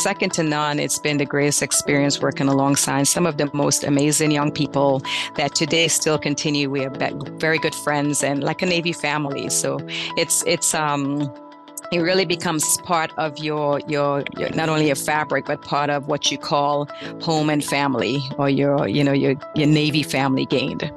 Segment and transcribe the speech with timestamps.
[0.00, 0.78] second to none.
[0.78, 5.02] It's been the greatest experience working alongside some of the most amazing young people
[5.36, 6.70] that today still continue.
[6.70, 6.92] We are
[7.38, 9.50] very good friends and like a Navy family.
[9.50, 9.78] So
[10.16, 11.30] it's it's um
[11.92, 16.06] it really becomes part of your, your, your not only your fabric but part of
[16.06, 16.88] what you call
[17.20, 20.88] home and family or your you know your your navy family gained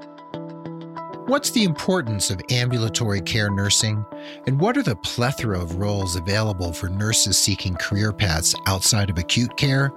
[1.25, 4.05] What's the importance of ambulatory care nursing,
[4.45, 9.17] and what are the plethora of roles available for nurses seeking career paths outside of
[9.17, 9.93] acute care?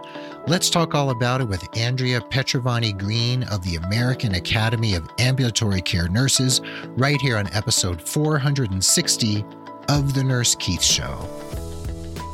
[0.46, 5.82] Let's talk all about it with Andrea Petrovanie Greene of the American Academy of Ambulatory
[5.82, 9.44] Care Nurses, right here on episode 460
[9.88, 11.28] of The Nurse Keith Show.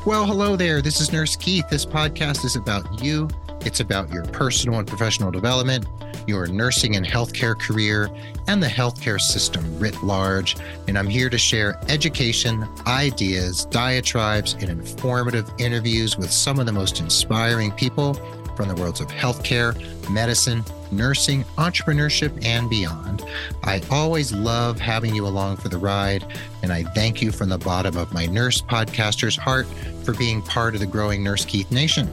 [0.05, 0.83] Well, hello there.
[0.83, 1.65] This is Nurse Keith.
[1.71, 3.29] This podcast is about you,
[3.65, 5.87] it's about your personal and professional development,
[6.27, 8.11] your nursing and healthcare career,
[8.47, 10.57] and the healthcare system writ large.
[10.89, 16.73] And I'm here to share education, ideas, diatribes, and informative interviews with some of the
[16.73, 18.15] most inspiring people
[18.57, 19.75] from the worlds of healthcare,
[20.11, 23.25] medicine, nursing, entrepreneurship, and beyond.
[23.65, 26.25] I always love having you along for the ride,
[26.63, 29.67] and I thank you from the bottom of my nurse podcaster's heart
[30.05, 32.11] for being part of the growing Nurse Keith Nation.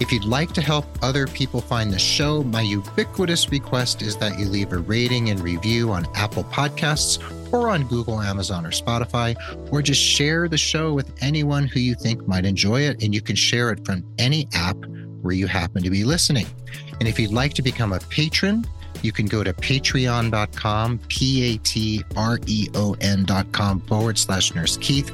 [0.00, 4.38] If you'd like to help other people find the show, my ubiquitous request is that
[4.38, 9.36] you leave a rating and review on Apple Podcasts or on Google, Amazon, or Spotify,
[9.70, 13.02] or just share the show with anyone who you think might enjoy it.
[13.02, 14.76] And you can share it from any app
[15.26, 16.46] where you happen to be listening.
[17.00, 18.64] And if you'd like to become a patron,
[19.02, 24.76] you can go to patreon.com, P A T R E O N.com forward slash nurse
[24.78, 25.12] Keith.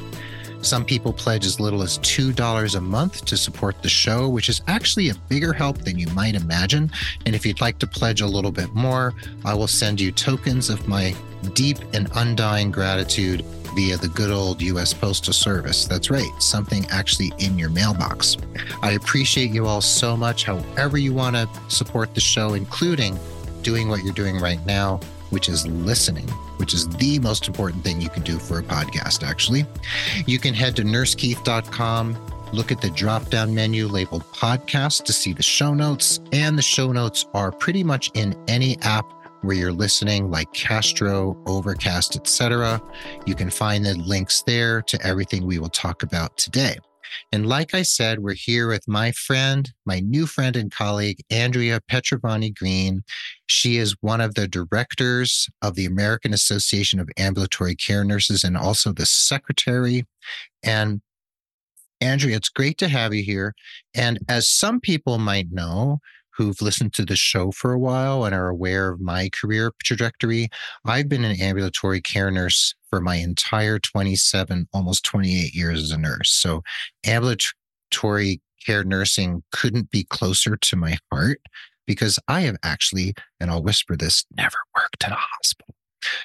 [0.62, 4.62] Some people pledge as little as $2 a month to support the show, which is
[4.68, 6.88] actually a bigger help than you might imagine.
[7.26, 9.12] And if you'd like to pledge a little bit more,
[9.44, 11.16] I will send you tokens of my
[11.54, 15.86] deep and undying gratitude via the good old US Postal Service.
[15.86, 18.36] That's right, something actually in your mailbox.
[18.82, 23.18] I appreciate you all so much, however, you want to support the show, including
[23.62, 25.00] doing what you're doing right now,
[25.30, 26.28] which is listening,
[26.58, 29.64] which is the most important thing you can do for a podcast, actually.
[30.26, 32.16] You can head to nursekeith.com.
[32.52, 36.20] Look at the drop down menu labeled podcast to see the show notes.
[36.32, 39.06] And the show notes are pretty much in any app
[39.42, 42.80] where you're listening, like Castro, Overcast, etc.
[43.26, 46.76] You can find the links there to everything we will talk about today.
[47.30, 51.80] And like I said, we're here with my friend, my new friend and colleague, Andrea
[51.90, 53.02] Petrovanie Greene.
[53.46, 58.56] She is one of the directors of the American Association of Ambulatory Care Nurses and
[58.56, 60.06] also the secretary.
[60.62, 61.02] And
[62.00, 63.54] Andrea, it's great to have you here.
[63.94, 66.00] And as some people might know,
[66.36, 70.48] who've listened to the show for a while and are aware of my career trajectory,
[70.84, 75.98] I've been an ambulatory care nurse for my entire 27, almost 28 years as a
[75.98, 76.30] nurse.
[76.32, 76.62] So,
[77.04, 81.40] ambulatory care nursing couldn't be closer to my heart
[81.86, 85.74] because I have actually, and I'll whisper this, never worked at a hospital.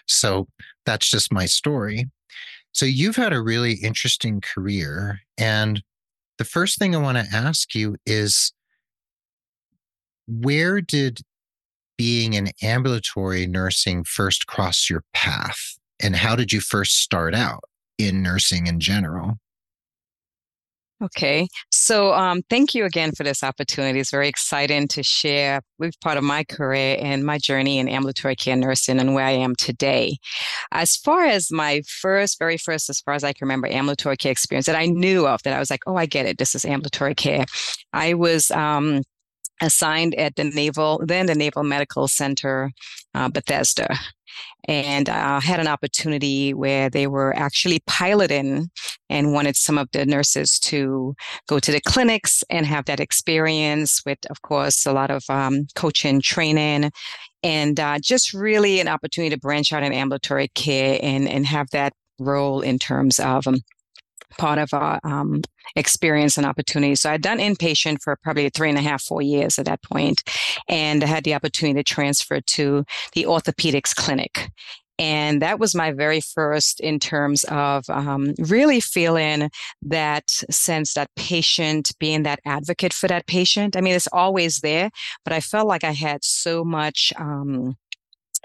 [0.07, 0.47] So,
[0.85, 2.05] that's just my story.
[2.71, 5.21] So, you've had a really interesting career.
[5.37, 5.81] And
[6.37, 8.53] the first thing I want to ask you is
[10.27, 11.21] where did
[11.97, 15.77] being an ambulatory nursing first cross your path?
[15.99, 17.63] And how did you first start out
[17.97, 19.37] in nursing in general?
[20.99, 21.47] Okay.
[21.71, 23.99] So um, thank you again for this opportunity.
[23.99, 28.35] It's very exciting to share with part of my career and my journey in ambulatory
[28.35, 30.17] care nursing and where I am today.
[30.71, 34.31] As far as my first, very first, as far as I can remember, ambulatory care
[34.31, 36.39] experience that I knew of, that I was like, oh, I get it.
[36.39, 37.45] This is ambulatory care.
[37.93, 39.03] I was um,
[39.61, 42.71] assigned at the Naval, then the Naval Medical Center,
[43.13, 43.97] uh, Bethesda.
[44.67, 48.69] And I uh, had an opportunity where they were actually piloting
[49.09, 51.15] and wanted some of the nurses to
[51.47, 55.67] go to the clinics and have that experience with, of course, a lot of um,
[55.75, 56.91] coaching, training,
[57.43, 61.69] and uh, just really an opportunity to branch out in ambulatory care and, and have
[61.71, 63.57] that role in terms of um,
[64.37, 65.41] part of our um,
[65.75, 66.95] experience and opportunity.
[66.95, 70.23] So I'd done inpatient for probably three and a half, four years at that point,
[70.67, 74.49] and I had the opportunity to transfer to the orthopedics clinic.
[74.99, 79.51] And that was my very first in terms of um, really feeling
[79.83, 83.77] that sense that patient, being that advocate for that patient.
[83.77, 84.89] I mean, it's always there,
[85.23, 87.77] but I felt like I had so much um,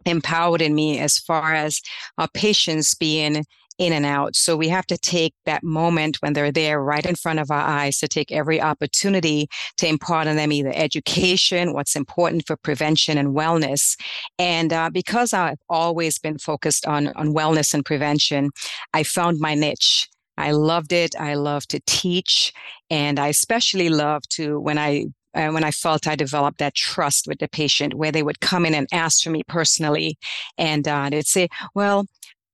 [0.04, 1.80] empowered in me as far as
[2.18, 3.44] our patients being
[3.82, 4.36] in and out.
[4.36, 7.60] So we have to take that moment when they're there right in front of our
[7.60, 9.48] eyes to take every opportunity
[9.78, 13.96] to impart on them either education, what's important for prevention and wellness.
[14.38, 18.50] And uh, because I've always been focused on, on wellness and prevention,
[18.94, 20.08] I found my niche
[20.38, 21.14] I loved it.
[21.18, 22.52] I love to teach,
[22.90, 27.26] and I especially love to when I uh, when I felt I developed that trust
[27.26, 30.18] with the patient, where they would come in and ask for me personally,
[30.56, 32.06] and uh, they'd say, "Well,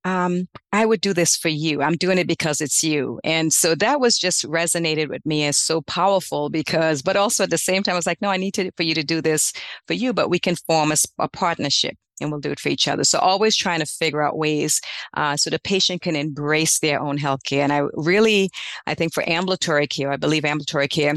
[0.09, 1.83] um, I would do this for you.
[1.83, 3.21] I'm doing it because it's you.
[3.25, 7.51] And so that was just resonated with me as so powerful because, but also at
[7.51, 9.53] the same time, I was like, no, I need to, for you to do this
[9.87, 12.89] for you, but we can form a, a partnership and we'll do it for each
[12.89, 13.05] other.
[13.05, 14.81] So always trying to figure out ways
[15.15, 17.63] uh, so the patient can embrace their own healthcare.
[17.63, 18.51] And I really,
[18.87, 21.15] I think for ambulatory care, I believe ambulatory care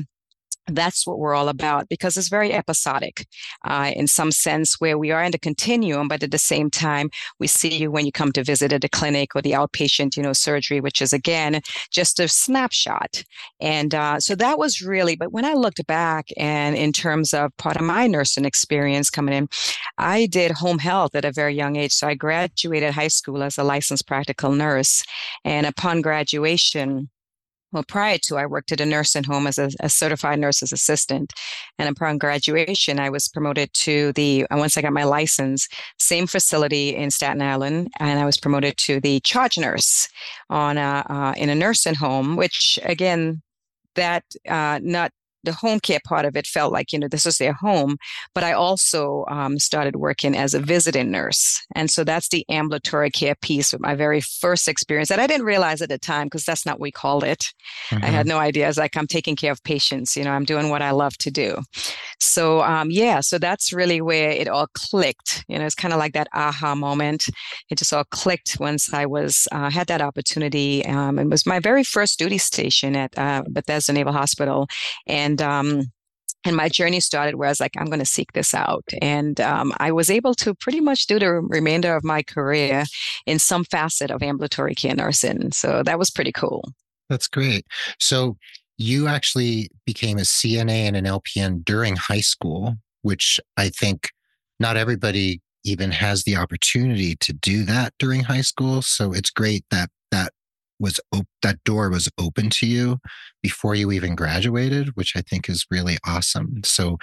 [0.76, 3.26] that's what we're all about because it's very episodic
[3.66, 7.10] uh, in some sense where we are in the continuum but at the same time
[7.40, 10.24] we see you when you come to visit at the clinic or the outpatient you
[10.24, 13.24] know surgery which is again just a snapshot.
[13.60, 17.56] And uh, so that was really but when i looked back and in terms of
[17.58, 19.48] part of my nursing experience coming in
[19.98, 21.92] i did home health at a very young age.
[21.92, 25.04] So i graduated high school as a licensed practical nurse.
[25.46, 27.10] And upon graduation
[27.72, 31.34] well, prior to, I worked at a nursing home as a, a, certified nurse's assistant.
[31.80, 36.28] And upon graduation, I was promoted to the, uh, once I got my license, same
[36.28, 37.90] facility in Staten Island.
[38.00, 40.10] And I was promoted to the charge nurse
[40.50, 43.42] on a, uh, in a nursing home, which again,
[43.96, 45.12] that uh, not
[45.44, 47.98] the home care part of it felt like you know this was their home
[48.34, 51.62] but i also um, started working as a visiting nurse.
[51.76, 55.82] And so that's the ambulatory care piece my very first experience that i didn't realize
[55.82, 57.54] at the time because that's not what we called it.
[57.90, 58.04] Mm-hmm.
[58.04, 58.36] i had mm-hmm.
[58.36, 58.68] no idea.
[58.68, 61.32] It's like i'm taking care of patients you know i'm doing what i love to
[61.32, 61.58] do.
[62.20, 65.46] So um, yeah so that's really where it all clicked.
[65.48, 67.28] You know it's kind of like that aha moment.
[67.70, 71.60] It just all clicked once i was uh, had that opportunity um, it was my
[71.60, 74.68] very first duty station at uh, bethesda naval hospital.
[75.08, 75.92] And and um,
[76.44, 78.84] and my journey started where I was like, I'm going to seek this out.
[79.00, 82.84] And um, I was able to pretty much do the remainder of my career
[83.28, 85.52] in some facet of ambulatory care nursing.
[85.52, 86.68] So that was pretty cool.
[87.10, 87.66] That's great.
[88.00, 88.38] So
[88.78, 94.10] you actually became a CNA and an LPN during high school, which I think
[94.60, 98.82] not everybody even has the opportunity to do that during high school.
[98.82, 100.34] So it's great that that
[100.82, 102.98] was op- that door was open to you
[103.42, 106.62] before you even graduated, which I think is really awesome.
[106.66, 106.98] So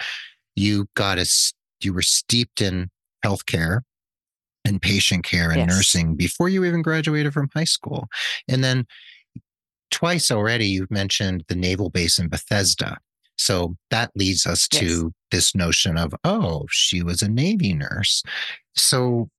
[0.56, 1.26] you got a
[1.80, 2.90] you were steeped in
[3.24, 3.80] healthcare
[4.64, 5.68] and patient care and yes.
[5.68, 8.08] nursing before you even graduated from high school.
[8.48, 8.84] And then
[9.90, 12.98] twice already you've mentioned the naval base in Bethesda.
[13.36, 14.82] So that leads us yes.
[14.82, 18.24] to this notion of, oh, she was a Navy nurse.
[18.74, 19.30] So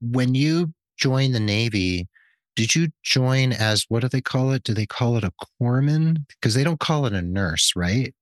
[0.00, 2.06] when you joined the Navy,
[2.56, 4.62] did you join as what do they call it?
[4.62, 6.26] Do they call it a corpsman?
[6.28, 8.14] Because they don't call it a nurse, right?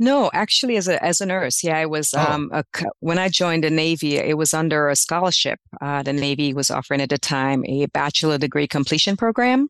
[0.00, 2.14] No, actually, as a as a nurse, yeah, I was.
[2.14, 2.20] Oh.
[2.24, 2.64] Um, a,
[3.00, 5.58] when I joined the Navy, it was under a scholarship.
[5.80, 9.68] Uh, the Navy was offering at the time a bachelor degree completion program,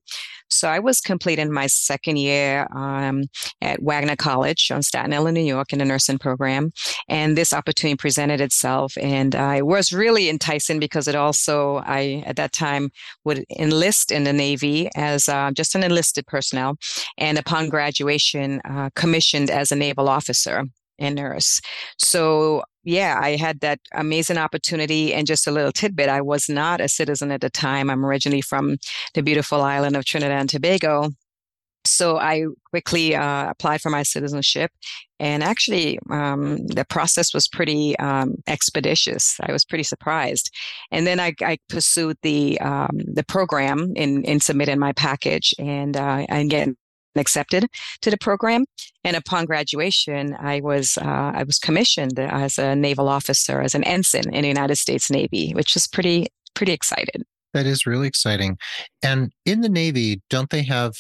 [0.49, 3.25] so I was completing my second year um,
[3.61, 6.73] at Wagner College on Staten Island, New York, in the nursing program.
[7.09, 8.97] And this opportunity presented itself.
[9.01, 12.91] And uh, it was really enticing because it also, I, at that time,
[13.25, 16.77] would enlist in the Navy as uh, just an enlisted personnel.
[17.17, 20.65] And upon graduation, uh, commissioned as a naval officer
[20.99, 21.61] and nurse.
[21.99, 25.13] So yeah, I had that amazing opportunity.
[25.13, 27.91] And just a little tidbit I was not a citizen at the time.
[27.91, 28.79] I'm originally from
[29.13, 31.11] the beautiful island of Trinidad and Tobago.
[31.85, 34.71] So I quickly uh, applied for my citizenship,
[35.21, 39.37] and actually, um, the process was pretty um, expeditious.
[39.41, 40.51] I was pretty surprised,
[40.91, 45.97] and then I, I pursued the um, the program in in submitting my package, and
[45.97, 46.77] uh, again
[47.19, 47.67] accepted
[48.03, 48.65] to the program.
[49.05, 53.85] And upon graduation, I was uh, I was commissioned as a naval officer, as an
[53.85, 57.25] ensign in the United States Navy, which is pretty pretty excited.
[57.55, 58.59] That is really exciting.
[59.03, 60.95] And in the Navy, don't they have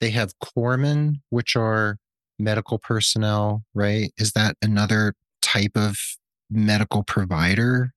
[0.00, 1.98] they have corpsmen, which are
[2.38, 4.12] medical personnel, right?
[4.18, 5.96] Is that another type of
[6.50, 7.92] medical provider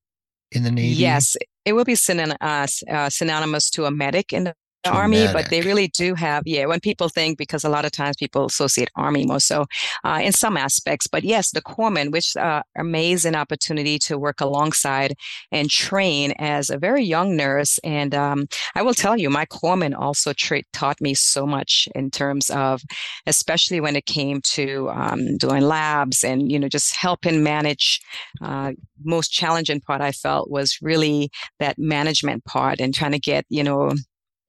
[0.51, 0.95] in the Navy?
[0.95, 4.53] Yes, it will be synony- uh, uh, synonymous to a medic in the
[4.89, 8.15] army, but they really do have, yeah, when people think, because a lot of times
[8.17, 9.65] people associate army more so
[10.03, 15.13] uh, in some aspects, but yes, the corpsman, which uh, amazing opportunity to work alongside
[15.51, 17.79] and train as a very young nurse.
[17.83, 22.11] And um, I will tell you, my corpsman also tra- taught me so much in
[22.11, 22.81] terms of,
[23.25, 28.01] especially when it came to um, doing labs and, you know, just helping manage.
[28.41, 28.71] Uh,
[29.03, 31.29] most challenging part I felt was really
[31.59, 33.91] that management part and trying to get, you know,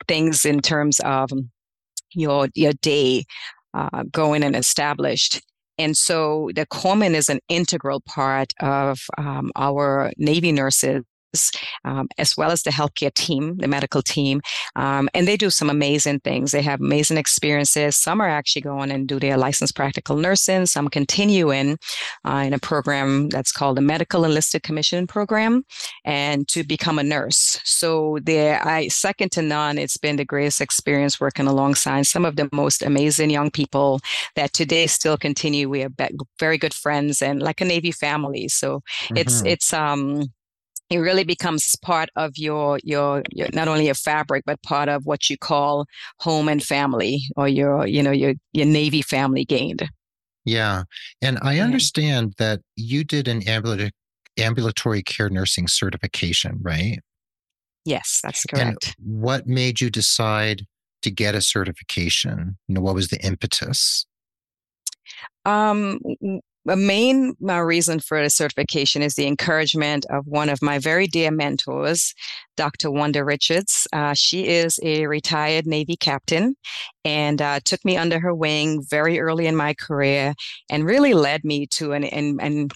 [0.08, 1.30] things in terms of
[2.14, 3.24] your your day
[3.74, 5.40] uh, going and established.
[5.76, 11.04] And so the corpsman is an integral part of um, our Navy nurses
[11.84, 14.40] um, as well as the healthcare team, the medical team.
[14.76, 16.50] Um, and they do some amazing things.
[16.50, 17.96] They have amazing experiences.
[17.96, 20.66] Some are actually going and do their licensed practical nursing.
[20.66, 21.76] Some continue in,
[22.24, 25.64] uh, in a program that's called the Medical Enlisted Commission Program
[26.04, 27.60] and to become a nurse.
[27.64, 32.36] So there, I second to none, it's been the greatest experience working alongside some of
[32.36, 34.00] the most amazing young people
[34.34, 35.68] that today still continue.
[35.68, 35.90] We are
[36.38, 38.48] very good friends and like a Navy family.
[38.48, 39.16] So mm-hmm.
[39.16, 40.32] it's, it's, um,
[40.90, 45.04] it really becomes part of your, your, your not only your fabric but part of
[45.06, 45.86] what you call
[46.20, 49.88] home and family or your you know your your navy family gained.
[50.44, 50.84] Yeah.
[51.20, 53.92] And i understand that you did an ambulatory
[54.38, 57.00] ambulatory care nursing certification right?
[57.84, 58.94] Yes that's correct.
[58.98, 60.64] and what made you decide
[61.02, 62.56] to get a certification?
[62.66, 64.06] You know what was the impetus?
[65.44, 65.98] Um,
[66.68, 71.06] a main uh, reason for the certification is the encouragement of one of my very
[71.06, 72.14] dear mentors,
[72.56, 72.90] Dr.
[72.90, 73.86] Wanda Richards.
[73.92, 76.56] Uh, she is a retired Navy captain
[77.04, 80.34] and uh, took me under her wing very early in my career
[80.70, 82.72] and really led me to an, and, and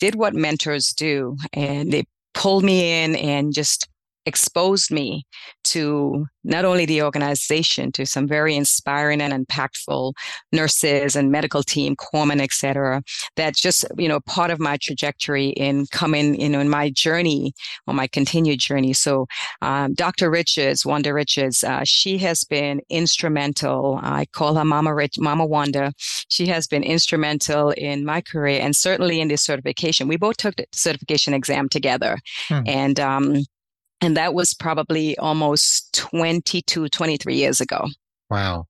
[0.00, 1.36] did what mentors do.
[1.52, 3.88] And they pulled me in and just
[4.26, 5.26] exposed me
[5.64, 10.12] to not only the organization, to some very inspiring and impactful
[10.52, 13.02] nurses and medical team, corpsmen, et cetera,
[13.36, 17.52] that's just, you know, part of my trajectory in coming, you know, in my journey
[17.86, 18.92] or my continued journey.
[18.92, 19.26] So,
[19.62, 20.30] um, Dr.
[20.30, 23.98] Richards, Wanda Richards, uh, she has been instrumental.
[24.02, 25.92] I call her Mama Rich, Mama Wanda.
[26.28, 30.08] She has been instrumental in my career and certainly in this certification.
[30.08, 32.18] We both took the certification exam together.
[32.48, 32.62] Hmm.
[32.66, 33.44] And, um,
[34.04, 37.86] and that was probably almost 22, 23 years ago.
[38.28, 38.66] Wow.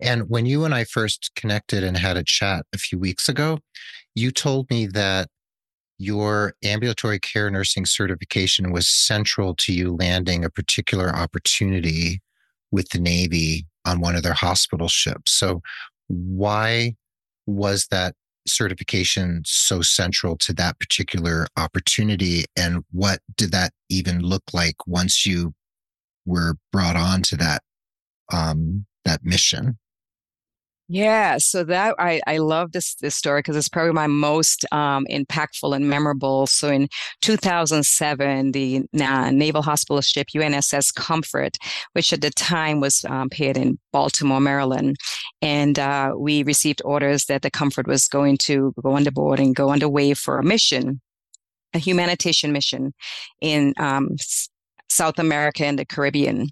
[0.00, 3.58] And when you and I first connected and had a chat a few weeks ago,
[4.14, 5.28] you told me that
[5.98, 12.20] your ambulatory care nursing certification was central to you landing a particular opportunity
[12.70, 15.32] with the Navy on one of their hospital ships.
[15.32, 15.62] So,
[16.08, 16.94] why
[17.46, 18.14] was that
[18.48, 22.44] certification so central to that particular opportunity?
[22.56, 25.54] And what did that even look like once you
[26.24, 27.62] were brought on to that
[28.32, 29.78] um, that mission?
[30.88, 35.04] Yeah, so that I, I love this this story because it's probably my most um,
[35.10, 36.46] impactful and memorable.
[36.46, 36.88] So in
[37.22, 41.56] 2007, the uh, Naval Hospital ship USNS Comfort,
[41.94, 44.94] which at the time was um, paired in Baltimore, Maryland,
[45.42, 49.56] and uh, we received orders that the Comfort was going to go on board and
[49.56, 51.00] go underway for a mission,
[51.74, 52.94] a humanitarian mission
[53.40, 54.10] in um,
[54.88, 56.46] South America and the Caribbean.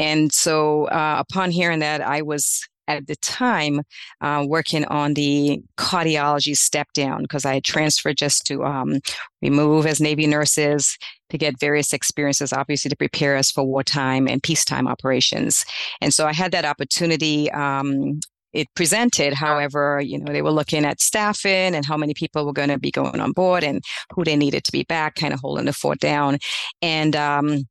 [0.00, 3.82] And so, uh, upon hearing that, I was at the time
[4.20, 9.00] uh, working on the cardiology step down because I had transferred just to um,
[9.42, 10.96] remove as Navy nurses
[11.30, 15.64] to get various experiences, obviously to prepare us for wartime and peacetime operations.
[16.00, 17.50] And so I had that opportunity.
[17.50, 18.20] Um,
[18.52, 22.54] it presented, however, you know, they were looking at staffing and how many people were
[22.54, 23.82] going to be going on board and
[24.14, 26.38] who they needed to be back, kind of holding the fort down.
[26.80, 27.64] And um,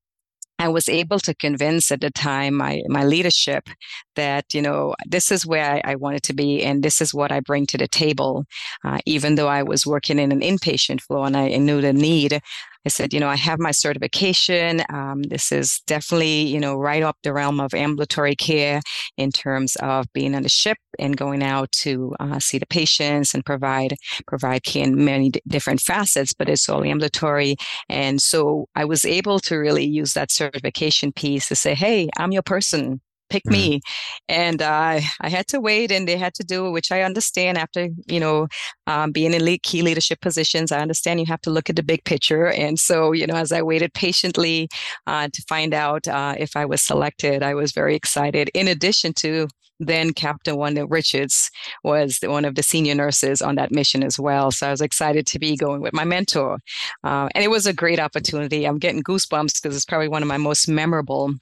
[0.57, 3.67] I was able to convince at the time my, my leadership
[4.15, 7.31] that, you know, this is where I, I wanted to be and this is what
[7.31, 8.45] I bring to the table.
[8.83, 11.91] Uh, even though I was working in an inpatient floor and I, I knew the
[11.91, 12.41] need,
[12.85, 14.83] I said, you know, I have my certification.
[14.89, 18.81] Um, this is definitely, you know, right up the realm of ambulatory care
[19.17, 23.33] in terms of being on the ship and going out to uh, see the patients
[23.33, 23.95] and provide
[24.27, 26.33] provide care in many d- different facets.
[26.33, 27.55] But it's all ambulatory,
[27.89, 32.31] and so I was able to really use that certification piece to say, hey, I'm
[32.31, 33.53] your person pick mm-hmm.
[33.53, 33.81] me
[34.29, 37.57] and uh, i had to wait and they had to do it which i understand
[37.57, 38.47] after you know
[38.87, 41.83] um, being in lead, key leadership positions i understand you have to look at the
[41.83, 44.67] big picture and so you know as i waited patiently
[45.07, 49.13] uh, to find out uh, if i was selected i was very excited in addition
[49.13, 49.47] to
[49.79, 51.49] then Captain Wanda Richards
[51.83, 54.51] was one of the senior nurses on that mission as well.
[54.51, 56.59] So I was excited to be going with my mentor.
[57.03, 58.65] Uh, and it was a great opportunity.
[58.65, 61.33] I'm getting goosebumps because it's probably one of my most memorable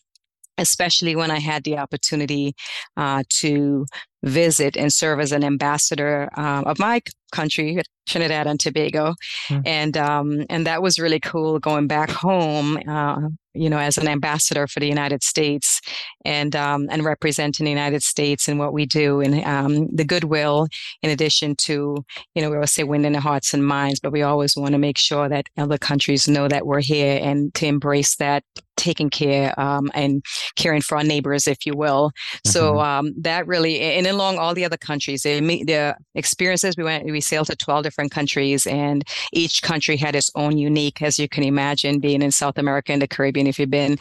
[0.58, 2.56] especially when I had the opportunity
[2.98, 3.86] uh, to
[4.24, 7.02] visit and serve as an ambassador uh, of my
[7.32, 9.16] country, Trinidad and Tobago,
[9.50, 9.62] mm.
[9.66, 11.60] and um, and that was really cool.
[11.60, 15.82] Going back home, uh, you know, as an ambassador for the United States,
[16.24, 20.68] and um, and representing the United States and what we do, and um, the goodwill.
[21.02, 21.98] In addition to,
[22.36, 24.78] you know, we always say winning the hearts and minds, but we always want to
[24.80, 28.44] make sure that other countries know that we're here and to embrace that
[28.76, 30.24] taking care um, and
[30.56, 32.12] caring for our neighbors, if you will.
[32.12, 32.50] Mm-hmm.
[32.50, 35.24] So um, that really, and along all the other countries.
[35.24, 40.16] The, the experiences we went, we sailed to 12 different countries, and each country had
[40.16, 43.48] its own unique, as you can imagine, being in South America and the Caribbean.
[43.48, 43.98] If you've been,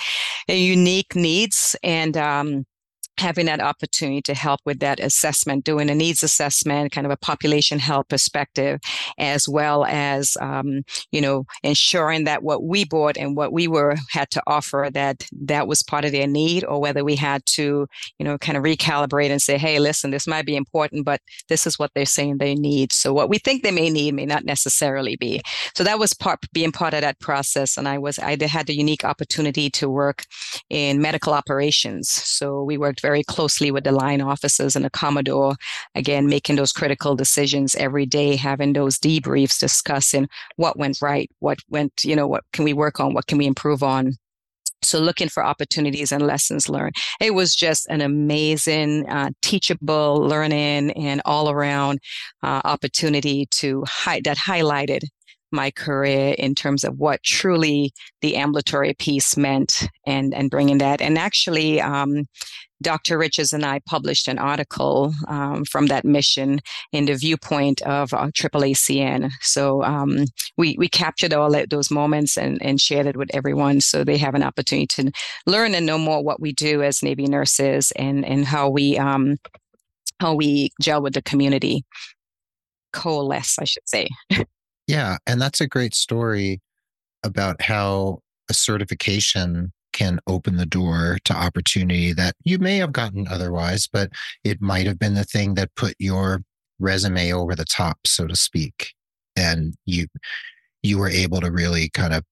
[0.49, 2.67] unique needs and um,
[3.19, 7.17] having that opportunity to help with that assessment, doing a needs assessment, kind of a
[7.17, 8.81] population health perspective,
[9.19, 13.97] as well as um, you know ensuring that what we bought and what we were
[14.11, 17.87] had to offer that that was part of their need, or whether we had to
[18.19, 21.67] you know kind of recalibrate and say, hey, listen, this might be important, but this
[21.67, 22.93] is what they're saying they need.
[22.93, 25.41] So what we think they may need may not necessarily be.
[25.75, 28.75] So that was part being part of that process, and I was I had the
[28.75, 30.25] unique opportunity to work
[30.71, 32.09] in medical operations.
[32.09, 35.57] So we worked very closely with the line officers and the Commodore,
[35.95, 41.59] again, making those critical decisions every day, having those debriefs, discussing what went right, what
[41.69, 44.13] went, you know, what can we work on, what can we improve on.
[44.85, 46.97] So looking for opportunities and lessons learned.
[47.21, 52.01] It was just an amazing, uh, teachable learning and all around
[52.43, 55.03] uh, opportunity to hi- that highlighted
[55.53, 57.93] my career in terms of what truly
[58.23, 61.01] the ambulatory piece meant and, and bringing that.
[61.01, 62.25] And actually, um,
[62.83, 63.19] Dr.
[63.19, 66.61] Riches and I published an article um, from that mission
[66.93, 69.31] in the viewpoint of uh, AAACN.
[69.41, 70.25] So um,
[70.57, 74.35] we, we captured all those moments and, and shared it with everyone so they have
[74.35, 75.13] an opportunity to
[75.47, 79.39] learn and know more what we do as Navy nurses and, and how we um,
[80.21, 81.85] how we gel with the community.
[82.93, 84.09] Coalesce, I should say.
[84.87, 85.19] Yeah.
[85.27, 86.61] And that's a great story
[87.23, 88.19] about how
[88.51, 94.11] a certification can open the door to opportunity that you may have gotten otherwise, but
[94.45, 96.43] it might have been the thing that put your
[96.79, 98.93] resume over the top, so to speak.
[99.37, 100.07] And you
[100.83, 102.25] you were able to really kind of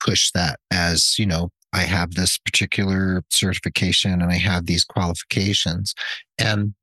[0.00, 5.94] push that as, you know, I have this particular certification and I have these qualifications.
[6.38, 6.74] And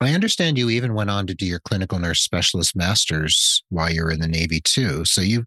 [0.00, 4.02] I understand you even went on to do your clinical nurse specialist masters while you
[4.02, 5.04] were in the Navy too.
[5.04, 5.44] So you,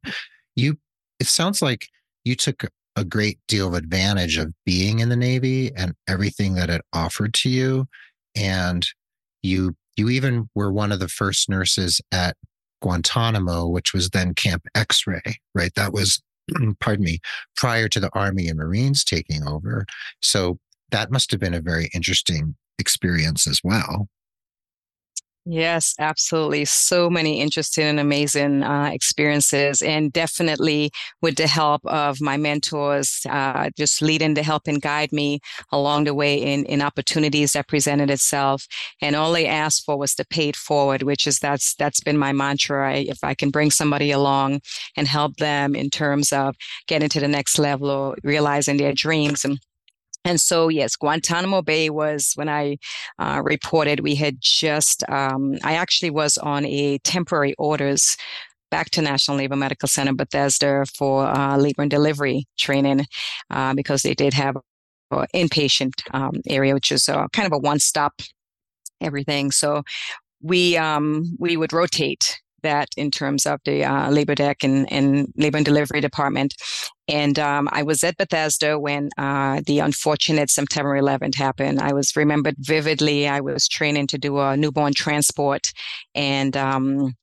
[0.56, 0.78] you,
[1.20, 1.88] it sounds like
[2.24, 2.64] you took
[2.96, 7.34] a great deal of advantage of being in the Navy and everything that it offered
[7.36, 7.88] to you.
[8.36, 8.86] And
[9.44, 12.36] you, you even were one of the first nurses at
[12.82, 15.22] Guantanamo, which was then Camp X ray,
[15.56, 15.74] right?
[15.76, 16.22] That was,
[16.80, 17.20] pardon me,
[17.56, 19.86] prior to the Army and Marines taking over.
[20.22, 20.60] So
[20.92, 24.08] that must have been a very interesting experience as well.
[25.44, 26.66] Yes, absolutely.
[26.66, 33.22] So many interesting and amazing uh, experiences, and definitely with the help of my mentors,
[33.28, 35.40] uh, just leading to help and guide me
[35.72, 38.68] along the way in, in opportunities that presented itself.
[39.02, 42.20] And all they asked for was to pay it forward, which is that's that's been
[42.20, 42.92] my mantra.
[42.92, 44.62] I, if I can bring somebody along
[44.96, 46.56] and help them in terms of
[46.88, 49.58] getting to the next level or realizing their dreams and
[50.24, 52.78] and so, yes, Guantanamo Bay was when I
[53.18, 54.02] uh, reported.
[54.02, 58.18] We had just, um, I actually was on a temporary orders
[58.70, 63.06] back to National Naval Medical Center Bethesda for uh, labor and delivery training
[63.50, 64.56] uh, because they did have
[65.12, 68.22] an inpatient um, area, which is uh, kind of a one stop
[69.02, 69.52] everything.
[69.52, 69.84] So
[70.42, 75.28] we um, we would rotate that in terms of the uh, labor deck and, and
[75.36, 76.56] labor and delivery department.
[77.08, 81.82] And um, I was at Bethesda when uh, the unfortunate September 11th happened.
[81.82, 83.28] I was remembered vividly.
[83.28, 85.74] I was training to do a newborn transport,
[86.16, 87.14] and um,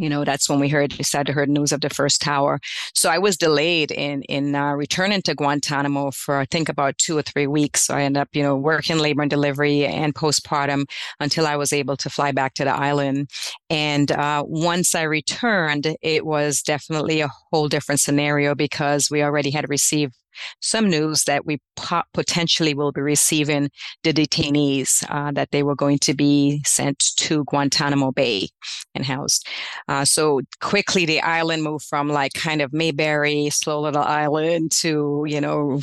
[0.00, 2.58] you know that's when we heard decided to heard news of the first tower.
[2.94, 7.16] So i was delayed in in uh, returning to guantanamo for i think about two
[7.18, 7.82] or three weeks.
[7.82, 10.84] So i ended up you know working labor and delivery and postpartum
[11.20, 13.30] until i was able to fly back to the island.
[13.68, 19.50] And uh, once i returned it was definitely a whole different scenario because we already
[19.50, 20.14] had received
[20.60, 23.70] some news that we po- potentially will be receiving
[24.04, 28.48] the detainees uh, that they were going to be sent to Guantanamo Bay
[28.94, 29.46] and housed.
[29.88, 35.24] Uh, so quickly, the island moved from like kind of Mayberry, slow little island to
[35.26, 35.80] you know,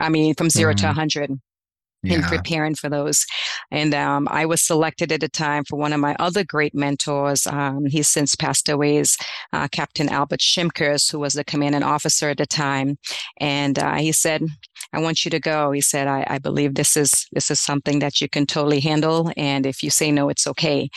[0.00, 0.80] I mean, from 0 mm-hmm.
[0.80, 1.40] to 100
[2.02, 2.14] yeah.
[2.14, 3.26] in preparing for those.
[3.70, 7.46] And um, I was selected at a time for one of my other great mentors.
[7.46, 9.16] Um, he's since passed away, is
[9.52, 12.98] uh, Captain Albert Shimkers, who was the commanding officer at the time.
[13.38, 14.42] And uh, he said,
[14.92, 15.72] I want you to go.
[15.72, 19.30] He said, I, I, believe this is this is something that you can totally handle.
[19.36, 20.88] And if you say no, it's okay.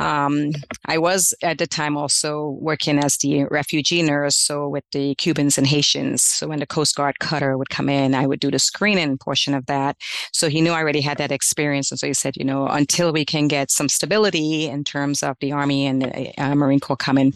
[0.00, 0.50] Um,
[0.86, 5.58] I was at the time also working as the refugee nurse, so with the Cubans
[5.58, 6.22] and Haitians.
[6.22, 9.54] So when the Coast Guard cutter would come in, I would do the screening portion
[9.54, 9.96] of that.
[10.32, 11.90] So he knew I already had that experience.
[11.90, 15.36] And so he said, you know, until we can get some stability in terms of
[15.40, 17.32] the Army and the uh, Marine Corps coming,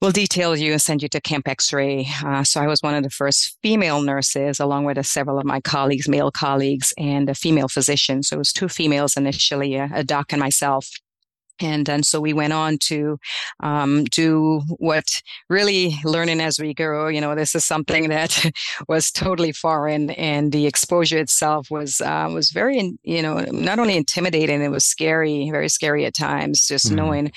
[0.00, 2.06] will detail you and send you to Camp X-Ray.
[2.24, 5.60] Uh, so I was one of the first female nurses, along with several of my
[5.60, 8.22] colleagues, male colleagues, and a female physician.
[8.22, 10.88] So it was two females initially, a, a doc and myself.
[11.60, 13.16] And and so we went on to
[13.60, 17.06] um, do what really learning as we go.
[17.06, 18.50] You know, this is something that
[18.88, 23.96] was totally foreign, and the exposure itself was uh, was very, you know, not only
[23.96, 26.66] intimidating, it was scary, very scary at times.
[26.66, 26.96] Just mm.
[26.96, 27.32] knowing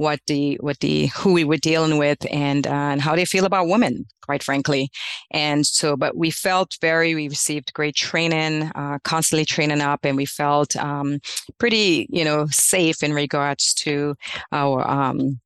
[0.00, 3.44] what the what the who we were dealing with and uh, and how they feel
[3.44, 4.88] about women quite frankly
[5.30, 10.16] and so but we felt very we received great training uh, constantly training up and
[10.16, 11.20] we felt um,
[11.58, 14.14] pretty you know safe in regards to
[14.52, 15.38] our um,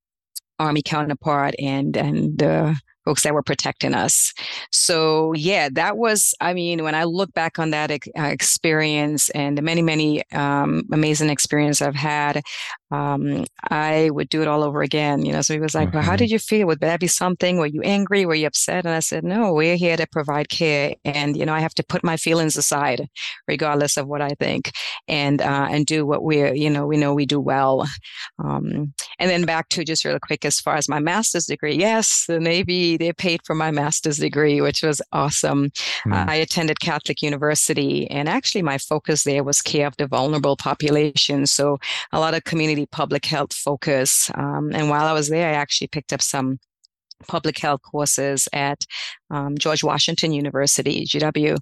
[0.60, 4.32] army counterpart and and uh, folks that were protecting us.
[4.72, 9.58] So yeah, that was, I mean, when I look back on that uh, experience and
[9.58, 12.42] the many, many um, amazing experiences I've had,
[12.94, 15.24] um, I would do it all over again.
[15.24, 15.96] You know, so he was like, mm-hmm.
[15.96, 16.18] well, how mm-hmm.
[16.18, 16.66] did you feel?
[16.66, 17.58] Would that be something?
[17.58, 18.26] Were you angry?
[18.26, 18.84] Were you upset?
[18.84, 20.94] And I said, no, we're here to provide care.
[21.04, 23.08] And, you know, I have to put my feelings aside,
[23.48, 24.72] regardless of what I think
[25.08, 27.86] and, uh, and do what we're, you know, we know we do well.
[28.38, 32.24] Um, and then back to just real quick, as far as my master's degree, yes,
[32.28, 35.70] the Navy, they paid for my master's degree, which was awesome.
[36.06, 36.12] Mm.
[36.12, 40.56] Uh, I attended Catholic University and actually my focus there was care of the vulnerable
[40.56, 41.46] population.
[41.46, 41.78] So
[42.12, 44.30] a lot of community public health focus.
[44.34, 46.58] Um, and while I was there, I actually picked up some
[47.26, 48.84] public health courses at
[49.30, 51.56] um, George Washington University, GW,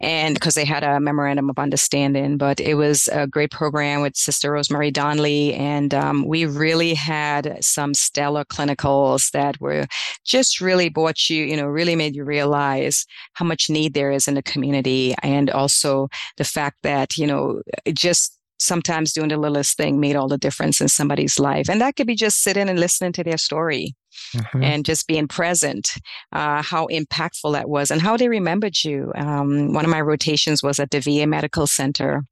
[0.00, 2.36] and because they had a memorandum of understanding.
[2.36, 7.58] But it was a great program with Sister Rosemary Donley, and um, we really had
[7.62, 9.86] some stellar clinicals that were
[10.24, 14.28] just really brought you, you know, really made you realize how much need there is
[14.28, 17.62] in the community, and also the fact that you know
[17.92, 21.68] just sometimes doing the littlest thing made all the difference in somebody's life.
[21.68, 23.94] And that could be just sitting and listening to their story
[24.34, 24.62] mm-hmm.
[24.62, 25.92] and just being present,
[26.32, 29.12] uh, how impactful that was and how they remembered you.
[29.14, 32.24] Um, one of my rotations was at the VA Medical Center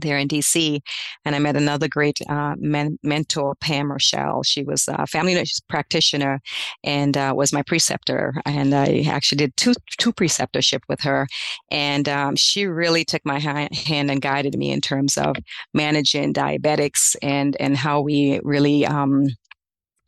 [0.00, 0.80] there in DC.
[1.24, 4.42] And I met another great uh, men- mentor, Pam Rochelle.
[4.42, 6.40] She was a family nurse practitioner
[6.84, 8.34] and uh, was my preceptor.
[8.46, 11.26] And I actually did two, two preceptorship with her.
[11.70, 13.70] And um, she really took my hand
[14.10, 15.36] and guided me in terms of
[15.74, 19.28] managing diabetics and, and how we really, um,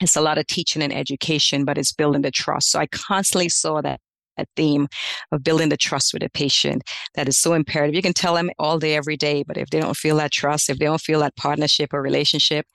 [0.00, 2.70] it's a lot of teaching and education, but it's building the trust.
[2.70, 4.00] So I constantly saw that
[4.38, 4.88] a theme
[5.32, 6.82] of building the trust with a patient
[7.14, 7.94] that is so imperative.
[7.94, 10.70] You can tell them all day, every day, but if they don't feel that trust,
[10.70, 12.66] if they don't feel that partnership or relationship,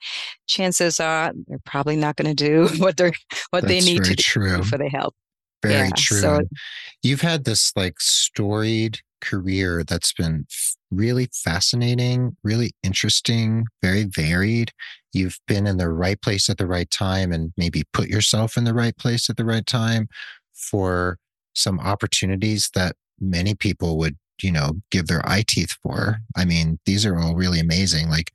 [0.46, 3.12] chances are they're probably not going to do what they're
[3.50, 4.58] what That's they need to true.
[4.58, 5.14] do for their health.
[5.62, 6.20] Very yeah, true.
[6.20, 6.40] So,
[7.02, 10.46] you've had this like storied career that's been
[10.90, 14.72] really fascinating, really interesting, very varied.
[15.12, 18.64] You've been in the right place at the right time and maybe put yourself in
[18.64, 20.08] the right place at the right time
[20.54, 21.18] for
[21.54, 26.18] some opportunities that many people would, you know, give their eye teeth for.
[26.36, 28.08] I mean, these are all really amazing.
[28.08, 28.32] Like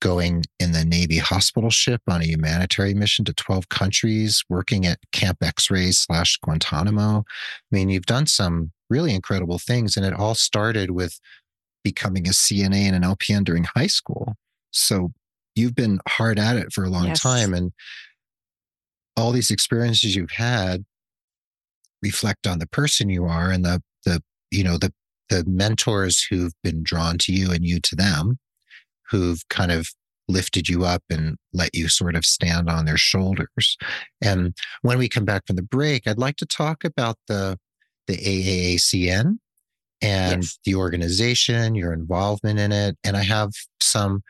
[0.00, 4.98] going in the Navy hospital ship on a humanitarian mission to 12 countries, working at
[5.12, 7.20] Camp X ray slash Guantanamo.
[7.20, 7.22] I
[7.70, 9.96] mean, you've done some really incredible things.
[9.96, 11.18] And it all started with
[11.82, 14.34] becoming a CNA and an LPN during high school.
[14.70, 15.12] So
[15.54, 17.20] you've been hard at it for a long yes.
[17.20, 17.54] time.
[17.54, 17.72] And
[19.16, 20.84] all these experiences you've had
[22.04, 24.92] reflect on the person you are and the the you know the
[25.30, 28.38] the mentors who've been drawn to you and you to them
[29.10, 29.88] who've kind of
[30.28, 33.76] lifted you up and let you sort of stand on their shoulders.
[34.22, 37.58] And when we come back from the break i'd like to talk about the
[38.06, 39.38] the AAACN
[40.02, 40.58] and yes.
[40.64, 44.22] the organization your involvement in it and i have some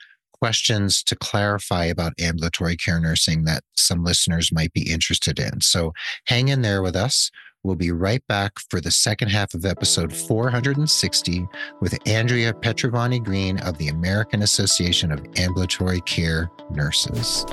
[0.45, 5.63] questions to clarify about ambulatory care nursing that some listeners might be interested in.
[5.63, 5.95] So
[6.27, 7.31] hang in there with us
[7.65, 11.49] We'll be right back for the second half of episode 460
[11.81, 17.47] with Andrea Petrovanie Greene of the American Association of Ambulatory Care Nurses.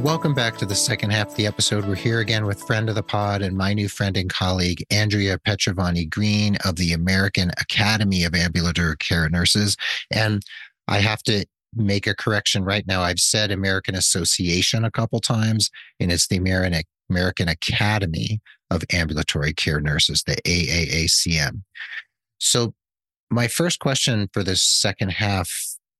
[0.00, 1.84] Welcome back to the second half of the episode.
[1.84, 5.36] We're here again with friend of the pod and my new friend and colleague, Andrea
[5.38, 9.76] Petrovanie Greene of the American Academy of Ambulatory Care Nurses.
[10.10, 10.42] And
[10.88, 11.44] I have to
[11.76, 13.02] make a correction right now.
[13.02, 19.52] I've said American Association a couple times, and it's the American, American Academy of Ambulatory
[19.52, 21.60] Care Nurses, the AAACN.
[22.38, 22.72] So,
[23.30, 25.50] my first question for this second half,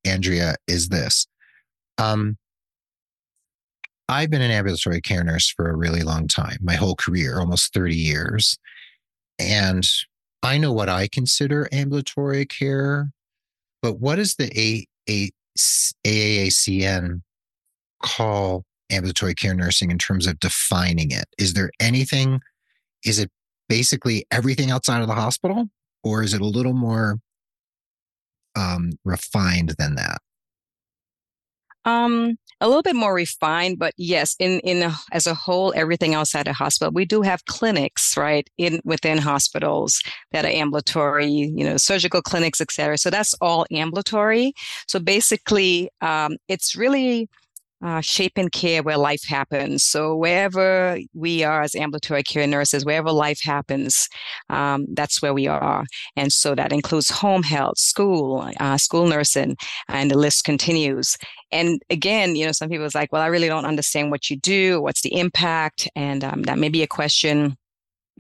[0.06, 1.26] Andrea, is this.
[1.98, 2.38] Um,
[4.10, 7.72] I've been an ambulatory care nurse for a really long time, my whole career, almost
[7.72, 8.58] 30 years.
[9.38, 9.86] And
[10.42, 13.12] I know what I consider ambulatory care,
[13.80, 15.30] but what does the A- A-
[16.04, 17.22] AAACN
[18.02, 21.26] call ambulatory care nursing in terms of defining it?
[21.38, 22.40] Is there anything?
[23.04, 23.30] Is it
[23.68, 25.66] basically everything outside of the hospital,
[26.02, 27.20] or is it a little more
[28.56, 30.18] um, refined than that?
[31.84, 36.14] Um, a little bit more refined, but yes, in in a, as a whole, everything
[36.14, 36.92] outside the hospital.
[36.92, 42.60] We do have clinics, right, in within hospitals that are ambulatory, you know, surgical clinics,
[42.60, 42.98] et cetera.
[42.98, 44.52] So that's all ambulatory.
[44.86, 47.28] So basically, um, it's really
[47.82, 49.84] uh, shape and care where life happens.
[49.84, 54.08] So wherever we are as ambulatory care nurses, wherever life happens,
[54.48, 55.84] um, that's where we are.
[56.16, 59.56] And so that includes home health, school, uh, school nursing,
[59.88, 61.16] and the list continues.
[61.50, 64.36] And again, you know, some people is like, well, I really don't understand what you
[64.36, 64.80] do.
[64.80, 65.88] What's the impact?
[65.96, 67.56] And um, that may be a question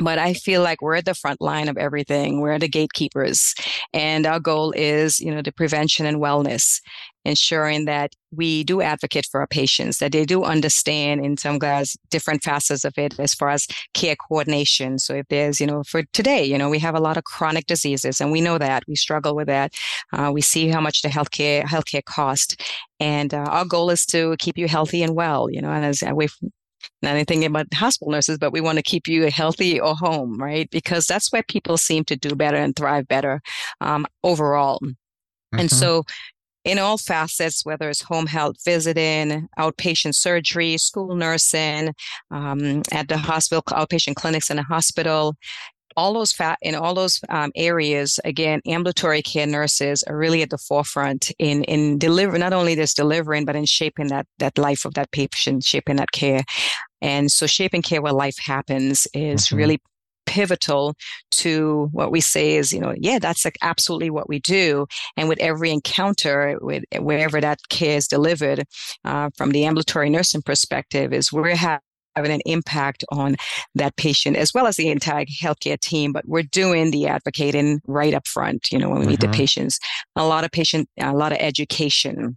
[0.00, 2.40] but I feel like we're at the front line of everything.
[2.40, 3.54] We're the gatekeepers.
[3.92, 6.80] And our goal is, you know, the prevention and wellness,
[7.24, 11.96] ensuring that we do advocate for our patients, that they do understand in some guys
[12.10, 14.98] different facets of it as far as care coordination.
[14.98, 17.66] So if there's, you know, for today, you know, we have a lot of chronic
[17.66, 19.74] diseases and we know that we struggle with that.
[20.12, 22.60] Uh, we see how much the healthcare, healthcare cost.
[23.00, 26.02] And uh, our goal is to keep you healthy and well, you know, and as
[26.14, 26.34] we've
[27.02, 30.70] not anything about hospital nurses, but we want to keep you healthy or home, right?
[30.70, 33.42] Because that's where people seem to do better and thrive better
[33.80, 34.78] um, overall.
[34.80, 35.60] Mm-hmm.
[35.60, 36.04] And so,
[36.64, 41.94] in all facets, whether it's home health visiting, outpatient surgery, school nursing,
[42.30, 45.36] um, at the hospital, outpatient clinics in the hospital,
[45.96, 50.50] all those fat in all those um, areas again ambulatory care nurses are really at
[50.50, 54.84] the forefront in in deliver not only just delivering but in shaping that that life
[54.84, 56.42] of that patient shaping that care
[57.02, 59.56] and so shaping care where life happens is mm-hmm.
[59.56, 59.78] really
[60.30, 60.94] pivotal
[61.32, 64.86] to what we say is, you know, yeah, that's like absolutely what we do.
[65.16, 68.64] And with every encounter, with wherever that care is delivered,
[69.04, 71.80] uh, from the ambulatory nursing perspective, is we're having
[72.16, 73.36] having an impact on
[73.76, 76.12] that patient as well as the entire healthcare team.
[76.12, 79.10] But we're doing the advocating right up front, you know, when we mm-hmm.
[79.10, 79.78] meet the patients.
[80.16, 82.36] A lot of patient, a lot of education.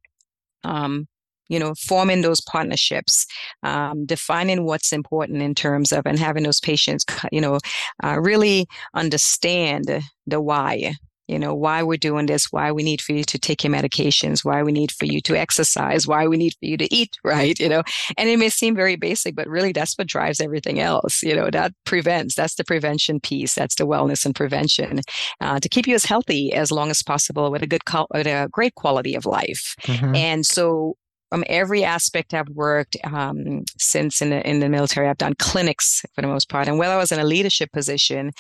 [0.64, 1.08] Um,
[1.50, 3.26] you know, forming those partnerships,
[3.64, 7.60] um, defining what's important in terms of, and having those patients, you know,
[8.04, 10.94] uh, really understand the why
[11.28, 14.44] you know why we're doing this why we need for you to take your medications
[14.44, 17.60] why we need for you to exercise why we need for you to eat right
[17.60, 17.84] you know
[18.18, 21.50] and it may seem very basic but really that's what drives everything else you know
[21.50, 25.00] that prevents that's the prevention piece that's the wellness and prevention
[25.42, 28.50] uh, to keep you as healthy as long as possible with a good with a
[28.52, 30.16] great quality of life mm-hmm.
[30.16, 30.96] and so
[31.34, 35.10] from every aspect I've worked um, since in the in the military.
[35.10, 38.34] I've done clinics for the most part, and while I was in a leadership position,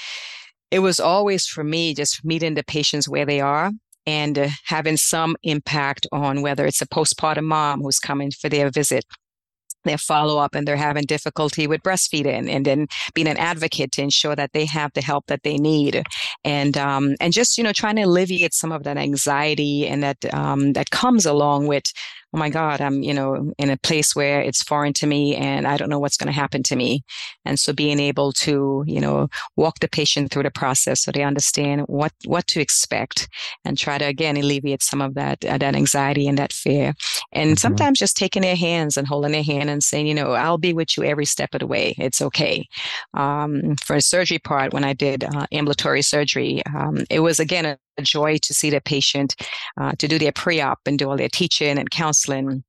[0.69, 3.71] it was always for me just meeting the patients where they are
[4.05, 8.69] and uh, having some impact on whether it's a postpartum mom who's coming for their
[8.69, 9.05] visit
[9.85, 14.01] their follow up and they're having difficulty with breastfeeding and then being an advocate to
[14.01, 16.01] ensure that they have the help that they need
[16.45, 20.33] and um, and just you know trying to alleviate some of that anxiety and that
[20.33, 21.83] um, that comes along with
[22.33, 25.67] oh my God, I'm, you know, in a place where it's foreign to me and
[25.67, 27.03] I don't know what's going to happen to me.
[27.45, 31.23] And so being able to, you know, walk the patient through the process so they
[31.23, 33.29] understand what, what to expect
[33.63, 36.93] and try to again alleviate some of that, uh, that anxiety and that fear.
[37.31, 37.57] And mm-hmm.
[37.57, 40.73] sometimes just taking their hands and holding their hand and saying, you know, I'll be
[40.73, 41.93] with you every step of the way.
[41.97, 42.67] It's okay.
[43.13, 47.65] Um, for a surgery part, when I did uh, ambulatory surgery, um, it was again
[47.65, 49.35] a a joy to see the patient,
[49.79, 52.63] uh, to do their pre-op and do all their teaching and counseling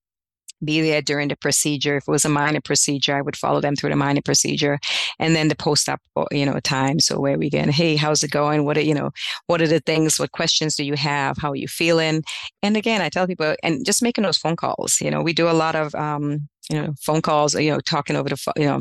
[0.64, 1.96] be there during the procedure.
[1.96, 4.78] If it was a minor procedure, I would follow them through the minor procedure,
[5.18, 7.00] and then the post-op, you know, time.
[7.00, 8.64] So where we get, hey, how's it going?
[8.64, 9.10] What are you know,
[9.46, 10.18] what are the things?
[10.18, 11.36] What questions do you have?
[11.38, 12.22] How are you feeling?
[12.62, 15.00] And again, I tell people, and just making those phone calls.
[15.00, 17.54] You know, we do a lot of, um, you know, phone calls.
[17.54, 18.80] You know, talking over the, phone, you know,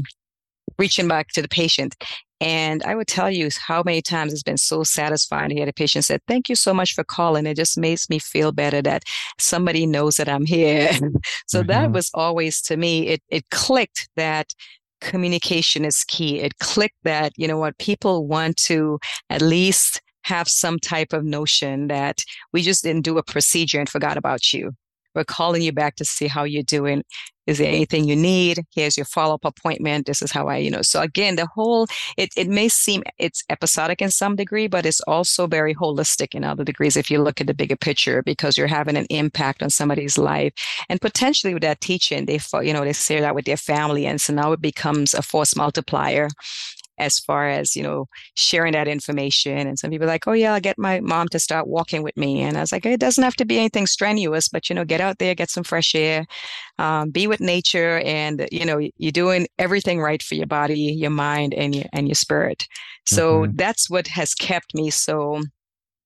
[0.77, 1.95] reaching back to the patient
[2.43, 5.71] and I would tell you how many times it's been so satisfying to hear the
[5.71, 7.45] patient say, Thank you so much for calling.
[7.45, 9.03] It just makes me feel better that
[9.39, 10.91] somebody knows that I'm here.
[11.47, 11.67] so mm-hmm.
[11.67, 14.53] that was always to me, it, it clicked that
[14.99, 16.41] communication is key.
[16.41, 21.23] It clicked that, you know what, people want to at least have some type of
[21.23, 24.73] notion that we just didn't do a procedure and forgot about you.
[25.15, 27.03] We're calling you back to see how you're doing.
[27.45, 28.63] Is there anything you need?
[28.73, 30.05] Here's your follow-up appointment.
[30.05, 30.81] This is how I, you know.
[30.81, 35.01] So again, the whole it it may seem it's episodic in some degree, but it's
[35.01, 38.67] also very holistic in other degrees if you look at the bigger picture because you're
[38.67, 40.53] having an impact on somebody's life.
[40.87, 44.05] And potentially with that teaching, they you know, they share that with their family.
[44.05, 46.29] And so now it becomes a force multiplier
[46.97, 49.67] as far as, you know, sharing that information.
[49.67, 52.15] And some people are like, oh, yeah, I'll get my mom to start walking with
[52.15, 52.41] me.
[52.41, 55.01] And I was like, it doesn't have to be anything strenuous, but, you know, get
[55.01, 56.25] out there, get some fresh air,
[56.77, 57.99] um, be with nature.
[57.99, 62.07] And, you know, you're doing everything right for your body, your mind, and your, and
[62.07, 62.67] your spirit.
[63.05, 63.55] So mm-hmm.
[63.55, 65.41] that's what has kept me so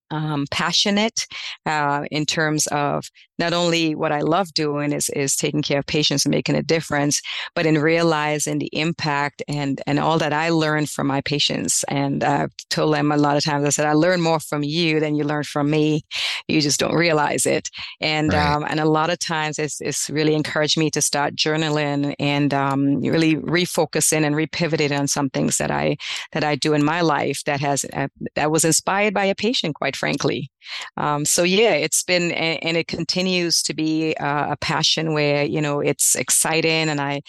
[0.10, 1.26] um, passionate
[1.66, 5.86] uh, in terms of not only what I love doing is is taking care of
[5.86, 7.22] patients and making a difference,
[7.56, 11.84] but in realizing the impact and and all that I learned from my patients.
[11.88, 15.00] And I've told them a lot of times I said I learn more from you
[15.00, 16.02] than you learn from me.
[16.48, 17.70] You just don't realize it.
[18.02, 18.56] And right.
[18.56, 22.54] um, and a lot of times it's it's really encouraged me to start journaling and
[22.54, 25.98] um, really refocusing and repivoting on some things that I
[26.32, 29.76] that I do in my life that has uh, that was inspired by a patient,
[29.76, 30.52] quite frankly.
[30.98, 35.62] Um, so yeah, it's been and, it continues to be uh, a passion where you
[35.62, 37.22] know it's exciting and I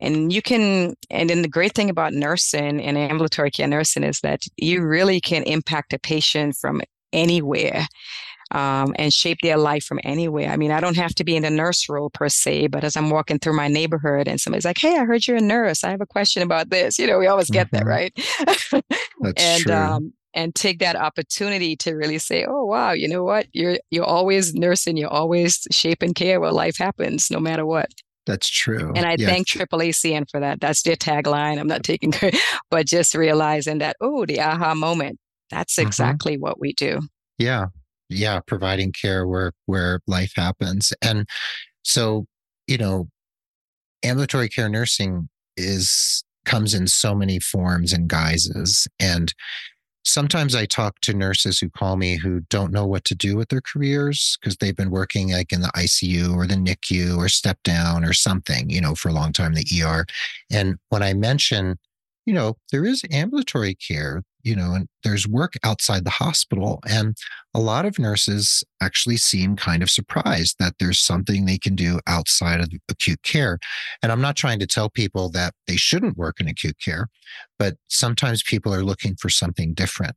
[0.00, 4.20] and you can and then the great thing about nursing and ambulatory care nursing is
[4.20, 7.86] that you really can impact a patient from anywhere
[8.52, 10.50] um, and shape their life from anywhere.
[10.50, 12.96] I mean, I don't have to be in the nurse role per se, but as
[12.96, 15.84] I'm walking through my neighborhood and somebody's like, "Hey, I heard you're a nurse.
[15.84, 17.76] I have a question about this." You know, we always get mm-hmm.
[17.76, 18.12] that, right?
[19.20, 19.74] That's and true.
[19.74, 23.46] Um, and take that opportunity to really say, "Oh, wow, you know what?
[23.52, 24.96] You're you're always nursing.
[24.96, 27.90] You're always shaping care where life happens, no matter what."
[28.26, 28.92] That's true.
[28.94, 29.26] And I yeah.
[29.26, 30.60] thank AAACN for that.
[30.60, 31.58] That's their tagline.
[31.58, 32.40] I'm not taking credit,
[32.70, 35.18] but just realizing that, oh, the aha moment.
[35.50, 35.88] That's mm-hmm.
[35.88, 36.42] exactly mm-hmm.
[36.42, 37.00] what we do.
[37.38, 37.66] Yeah.
[38.08, 38.40] Yeah.
[38.46, 40.92] Providing care where where life happens.
[41.02, 41.28] And
[41.82, 42.26] so,
[42.66, 43.08] you know,
[44.04, 48.86] ambulatory care nursing is comes in so many forms and guises.
[49.00, 49.32] And
[50.04, 53.48] sometimes I talk to nurses who call me who don't know what to do with
[53.48, 57.58] their careers because they've been working like in the ICU or the NICU or step
[57.62, 60.04] down or something, you know, for a long time, the ER.
[60.50, 61.78] And when I mention,
[62.26, 66.80] you know, there is ambulatory care, you know, and there's work outside the hospital.
[66.88, 67.16] And
[67.54, 72.00] a lot of nurses actually seem kind of surprised that there's something they can do
[72.06, 73.58] outside of acute care.
[74.02, 77.08] And I'm not trying to tell people that they shouldn't work in acute care,
[77.58, 80.16] but sometimes people are looking for something different.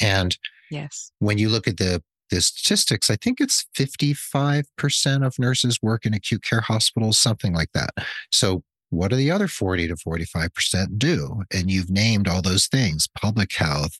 [0.00, 0.36] And
[0.70, 6.04] yes, when you look at the the statistics, I think it's 55% of nurses work
[6.04, 7.90] in acute care hospitals, something like that.
[8.30, 11.42] So what do the other 40 to 45% do?
[11.52, 13.98] And you've named all those things public health,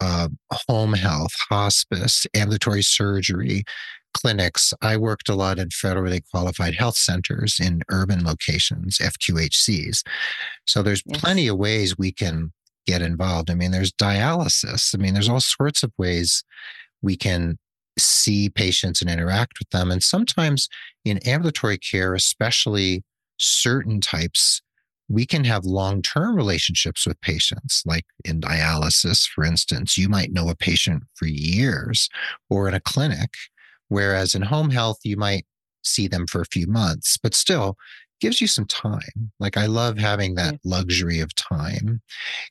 [0.00, 0.28] uh,
[0.68, 3.64] home health, hospice, ambulatory surgery,
[4.12, 4.74] clinics.
[4.82, 10.02] I worked a lot in federally qualified health centers in urban locations, FQHCs.
[10.66, 11.20] So there's yes.
[11.20, 12.52] plenty of ways we can
[12.86, 13.50] get involved.
[13.50, 14.94] I mean, there's dialysis.
[14.94, 16.44] I mean, there's all sorts of ways
[17.02, 17.58] we can
[17.98, 19.90] see patients and interact with them.
[19.90, 20.68] And sometimes
[21.04, 23.04] in ambulatory care, especially
[23.40, 24.62] certain types,
[25.08, 27.82] we can have long term relationships with patients.
[27.84, 32.08] Like in dialysis, for instance, you might know a patient for years
[32.48, 33.30] or in a clinic,
[33.88, 35.46] whereas in home health, you might
[35.82, 37.76] see them for a few months, but still
[38.20, 39.32] gives you some time.
[39.40, 42.02] Like I love having that luxury of time.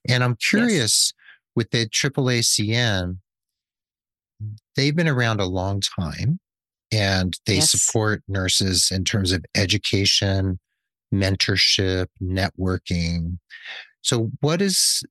[0.07, 1.13] And I'm curious yes.
[1.55, 3.17] with the AAACN,
[4.75, 6.39] they've been around a long time
[6.91, 7.71] and they yes.
[7.71, 10.59] support nurses in terms of education,
[11.13, 13.37] mentorship, networking.
[14.01, 15.03] So what is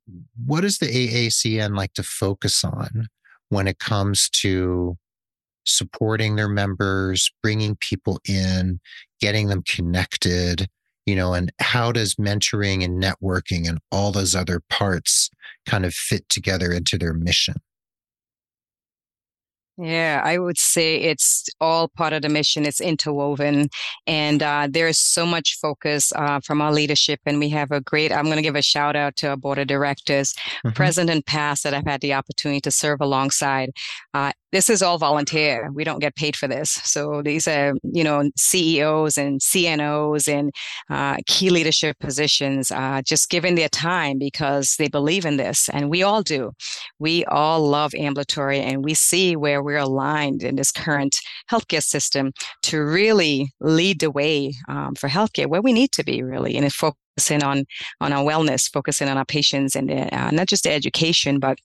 [0.46, 3.08] what does the AACN like to focus on
[3.50, 4.96] when it comes to
[5.64, 8.80] supporting their members, bringing people in,
[9.20, 10.68] getting them connected,
[11.06, 15.30] you know, and how does mentoring and networking and all those other parts
[15.66, 17.54] kind of fit together into their mission?
[19.80, 22.66] Yeah, I would say it's all part of the mission.
[22.66, 23.68] It's interwoven,
[24.08, 27.20] and uh, there is so much focus uh, from our leadership.
[27.24, 28.10] And we have a great.
[28.10, 30.70] I'm going to give a shout out to our board of directors, mm-hmm.
[30.70, 33.70] present and past, that I've had the opportunity to serve alongside.
[34.14, 35.70] Uh, this is all volunteer.
[35.72, 36.70] We don't get paid for this.
[36.70, 40.52] So these are, you know, CEOs and CNOs and
[40.88, 45.90] uh, key leadership positions, uh, just giving their time because they believe in this, and
[45.90, 46.52] we all do.
[46.98, 51.14] We all love ambulatory, and we see where we're aligned in this current
[51.50, 56.22] healthcare system to really lead the way um, for healthcare where we need to be
[56.22, 57.66] really, and focusing on
[58.00, 61.58] on our wellness, focusing on our patients, and uh, not just the education, but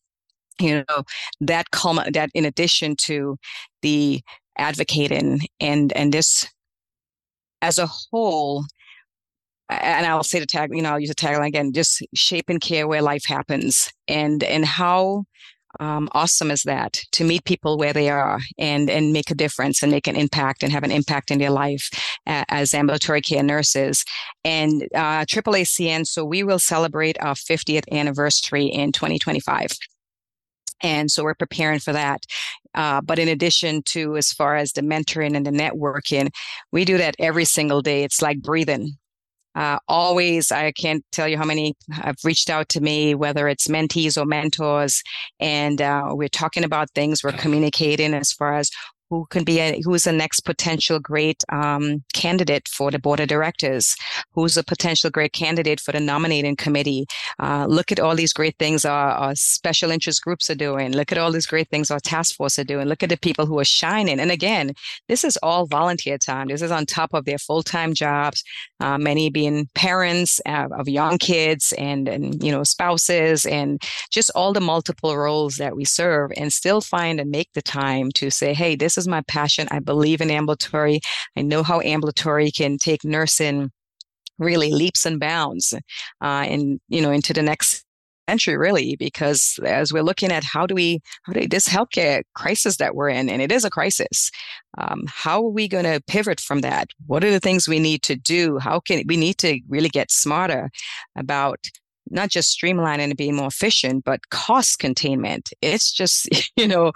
[0.59, 1.03] you know
[1.39, 3.37] that culm- that in addition to
[3.81, 4.21] the
[4.57, 6.45] advocating and and this
[7.61, 8.65] as a whole
[9.69, 12.61] and I'll say the tag, you know, I'll use the tagline again, just shape and
[12.61, 15.23] care where life happens and and how
[15.79, 19.81] um, awesome is that to meet people where they are and and make a difference
[19.81, 21.89] and make an impact and have an impact in their life
[22.25, 24.03] as ambulatory care nurses
[24.43, 26.05] and uh, AAACN.
[26.05, 29.67] So we will celebrate our 50th anniversary in 2025.
[30.81, 32.25] And so we're preparing for that.
[32.75, 36.29] Uh, but in addition to as far as the mentoring and the networking,
[36.71, 38.03] we do that every single day.
[38.03, 38.97] It's like breathing.
[39.55, 43.67] Uh, always, I can't tell you how many have reached out to me, whether it's
[43.67, 45.03] mentees or mentors,
[45.39, 47.23] and uh, we're talking about things.
[47.23, 48.71] We're communicating as far as
[49.09, 53.27] who can be a, who's the next potential great um, candidate for the board of
[53.27, 53.95] directors
[54.31, 57.05] who's a potential great candidate for the nominating committee.
[57.39, 60.93] Uh, look at all these great things our, our, special interest groups are doing.
[60.93, 62.87] Look at all these great things our task force are doing.
[62.87, 64.19] Look at the people who are shining.
[64.19, 64.73] And again
[65.07, 66.47] this is all volunteer time.
[66.47, 68.43] This is on top of their full-time jobs
[68.79, 73.81] uh, many being parents uh, of young kids and and you know spouses and
[74.11, 78.11] just all the multiple roles that we serve and still find and make the time
[78.11, 79.67] to say hey this is is my passion.
[79.71, 81.01] I believe in ambulatory.
[81.37, 83.71] I know how ambulatory can take nursing
[84.39, 85.73] really leaps and bounds
[86.21, 87.85] uh, and you know into the next
[88.27, 92.77] century really because as we're looking at how do we how do this healthcare crisis
[92.77, 94.31] that we're in and it is a crisis
[94.77, 98.01] um, how are we going to pivot from that what are the things we need
[98.01, 100.69] to do how can we need to really get smarter
[101.17, 101.59] about
[102.09, 105.49] not just streamlining and being more efficient, but cost containment.
[105.61, 106.91] It's just, you know,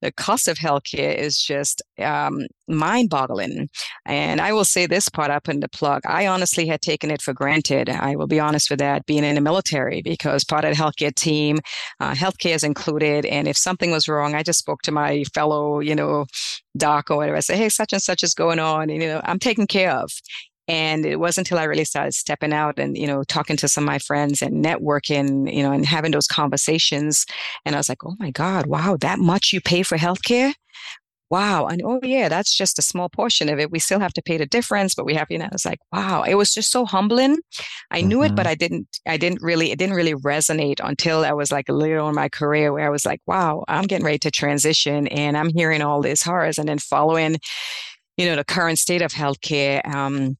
[0.00, 3.68] the cost of healthcare is just um, mind boggling.
[4.06, 6.02] And I will say this part up in the plug.
[6.06, 7.88] I honestly had taken it for granted.
[7.88, 11.14] I will be honest with that, being in the military, because part of the healthcare
[11.14, 11.58] team,
[12.00, 13.26] uh, healthcare is included.
[13.26, 16.26] And if something was wrong, I just spoke to my fellow, you know,
[16.76, 17.36] doc or whatever.
[17.36, 18.90] I say, hey, such and such is going on.
[18.90, 20.10] And, you know, I'm taken care of.
[20.68, 23.84] And it wasn't until I really started stepping out and, you know, talking to some
[23.84, 27.24] of my friends and networking, you know, and having those conversations.
[27.64, 30.52] And I was like, oh my God, wow, that much you pay for healthcare?
[31.30, 31.66] Wow.
[31.66, 33.70] And oh yeah, that's just a small portion of it.
[33.70, 36.22] We still have to pay the difference, but we have, you know, it's like, wow,
[36.22, 37.38] it was just so humbling.
[37.90, 38.32] I knew mm-hmm.
[38.32, 41.68] it, but I didn't, I didn't really, it didn't really resonate until I was like
[41.68, 45.06] a little in my career where I was like, wow, I'm getting ready to transition
[45.08, 47.36] and I'm hearing all these horrors and then following,
[48.16, 49.86] you know, the current state of healthcare.
[49.86, 50.38] Um,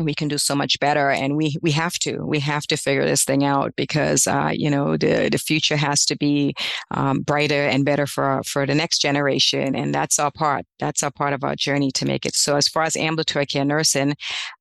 [0.00, 3.04] we can do so much better and we we have to we have to figure
[3.04, 6.54] this thing out because uh, you know the the future has to be
[6.90, 11.10] um, brighter and better for for the next generation and that's our part that's our
[11.10, 12.34] part of our journey to make it.
[12.34, 14.14] So as far as ambulatory care nursing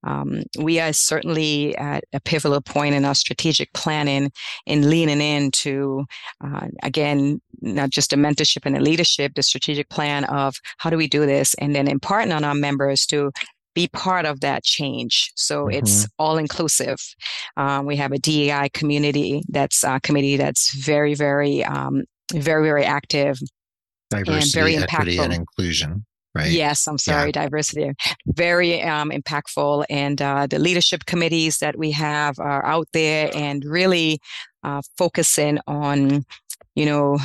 [0.04, 4.32] um, we are certainly at a pivotal point in our strategic planning
[4.66, 6.06] in leaning into
[6.44, 10.98] uh, again not just a mentorship and a leadership the strategic plan of how do
[10.98, 13.32] we do this and then imparting on our members to
[13.74, 15.32] be part of that change.
[15.36, 15.78] So mm-hmm.
[15.78, 16.98] it's all inclusive.
[17.58, 22.04] Um, we have a DEI community that's a committee that's very, very, um,
[22.34, 23.40] very, very active.
[24.10, 24.94] Diversity, and very impactful.
[24.94, 26.06] equity, and inclusion.
[26.36, 26.50] Right.
[26.50, 27.44] Yes, I'm sorry, yeah.
[27.44, 27.92] diversity.
[28.26, 29.86] Very um, impactful.
[29.90, 34.20] And uh, the leadership committees that we have are out there and really
[34.64, 36.26] uh, focusing on,
[36.74, 37.20] you know,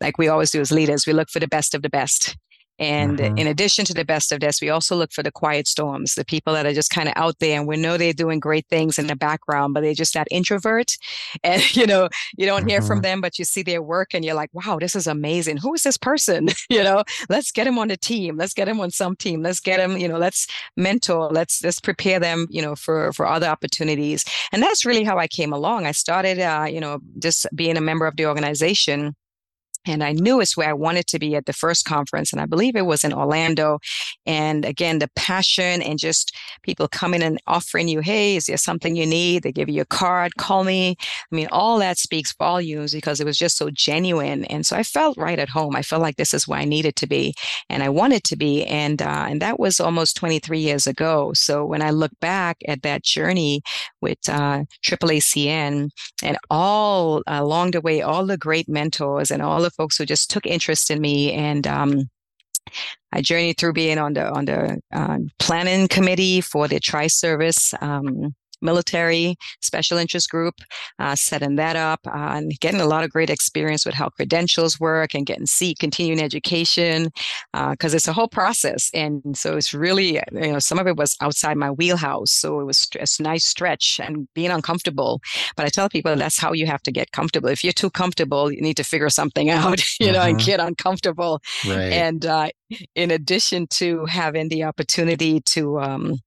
[0.00, 2.36] like we always do as leaders, we look for the best of the best.
[2.78, 3.38] And mm-hmm.
[3.38, 6.24] in addition to the best of this, we also look for the quiet storms, the
[6.24, 8.98] people that are just kind of out there and we know they're doing great things
[8.98, 10.96] in the background, but they're just that introvert.
[11.44, 12.68] And, you know, you don't mm-hmm.
[12.68, 13.02] hear from mm-hmm.
[13.02, 15.58] them, but you see their work and you're like, wow, this is amazing.
[15.58, 16.48] Who is this person?
[16.70, 18.36] you know, let's get him on the team.
[18.36, 19.42] Let's get him on some team.
[19.42, 21.28] Let's get him, you know, let's mentor.
[21.30, 24.24] Let's, let's prepare them, you know, for, for other opportunities.
[24.52, 25.86] And that's really how I came along.
[25.86, 29.14] I started, uh, you know, just being a member of the organization
[29.86, 32.32] and I knew it's where I wanted to be at the first conference.
[32.32, 33.78] And I believe it was in Orlando.
[34.26, 38.96] And again, the passion and just people coming and offering you, hey, is there something
[38.96, 39.42] you need?
[39.42, 40.96] They give you a card, call me.
[41.00, 44.44] I mean, all that speaks volumes because it was just so genuine.
[44.44, 45.74] And so I felt right at home.
[45.74, 47.34] I felt like this is where I needed to be
[47.70, 48.64] and I wanted to be.
[48.64, 51.32] And, uh, and that was almost 23 years ago.
[51.34, 53.62] So when I look back at that journey
[54.02, 55.90] with uh, AAACN
[56.22, 60.30] and all along the way, all the great mentors and all the folks who just
[60.30, 62.10] took interest in me and um,
[63.12, 67.72] I journeyed through being on the on the uh, planning committee for the tri service
[67.80, 70.54] um, military special interest group,
[70.98, 74.80] uh, setting that up uh, and getting a lot of great experience with how credentials
[74.80, 77.10] work and getting C continuing education
[77.52, 78.90] because uh, it's a whole process.
[78.94, 82.32] And so it's really, you know, some of it was outside my wheelhouse.
[82.32, 85.20] So it was a nice stretch and being uncomfortable.
[85.56, 87.48] But I tell people that's how you have to get comfortable.
[87.48, 90.46] If you're too comfortable, you need to figure something out, you know, and mm-hmm.
[90.46, 91.40] get uncomfortable.
[91.66, 91.92] Right.
[91.92, 92.50] And uh,
[92.94, 96.18] in addition to having the opportunity to, um,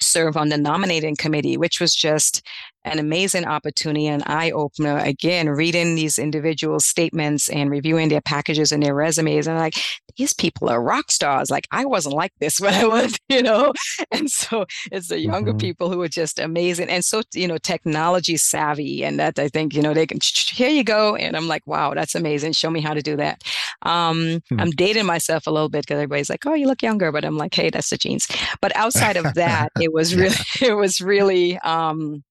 [0.00, 2.42] serve on the nominating committee, which was just
[2.86, 4.98] an amazing opportunity, an eye opener.
[4.98, 9.74] Again, reading these individual statements and reviewing their packages and their resumes, and like
[10.16, 11.50] these people are rock stars.
[11.50, 13.72] Like I wasn't like this when I was, you know.
[14.10, 15.58] And so it's the younger mm-hmm.
[15.58, 19.74] people who are just amazing and so you know technology savvy, and that I think
[19.74, 22.52] you know they can here you go, and I'm like, wow, that's amazing.
[22.52, 23.42] Show me how to do that.
[23.82, 24.60] Um, mm-hmm.
[24.60, 27.36] I'm dating myself a little bit because everybody's like, oh, you look younger, but I'm
[27.36, 28.26] like, hey, that's the genes.
[28.60, 31.58] But outside of that, it was really, it was really.
[31.58, 32.22] Um,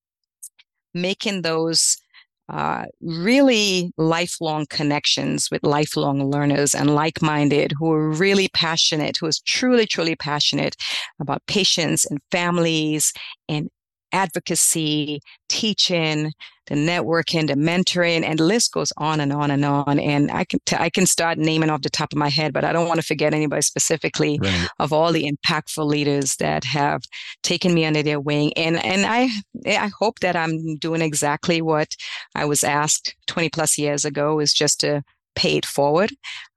[0.96, 1.98] making those
[2.50, 9.40] uh, really lifelong connections with lifelong learners and like-minded who are really passionate, who is
[9.42, 10.76] truly, truly passionate
[11.20, 13.14] about patients and families
[13.50, 13.70] and
[14.12, 15.20] advocacy,
[15.50, 16.32] teaching,
[16.68, 20.00] the networking, the mentoring, and the list goes on and on and on.
[20.00, 22.64] And I can t- I can start naming off the top of my head, but
[22.64, 24.68] I don't want to forget anybody specifically right.
[24.80, 27.02] of all the impactful leaders that have
[27.44, 28.54] taken me under their wing.
[28.56, 29.30] And and I
[29.66, 31.96] eh, I hope that I'm doing exactly what
[32.34, 35.04] I was asked 20 plus years ago is just to
[35.36, 36.12] pay it forward.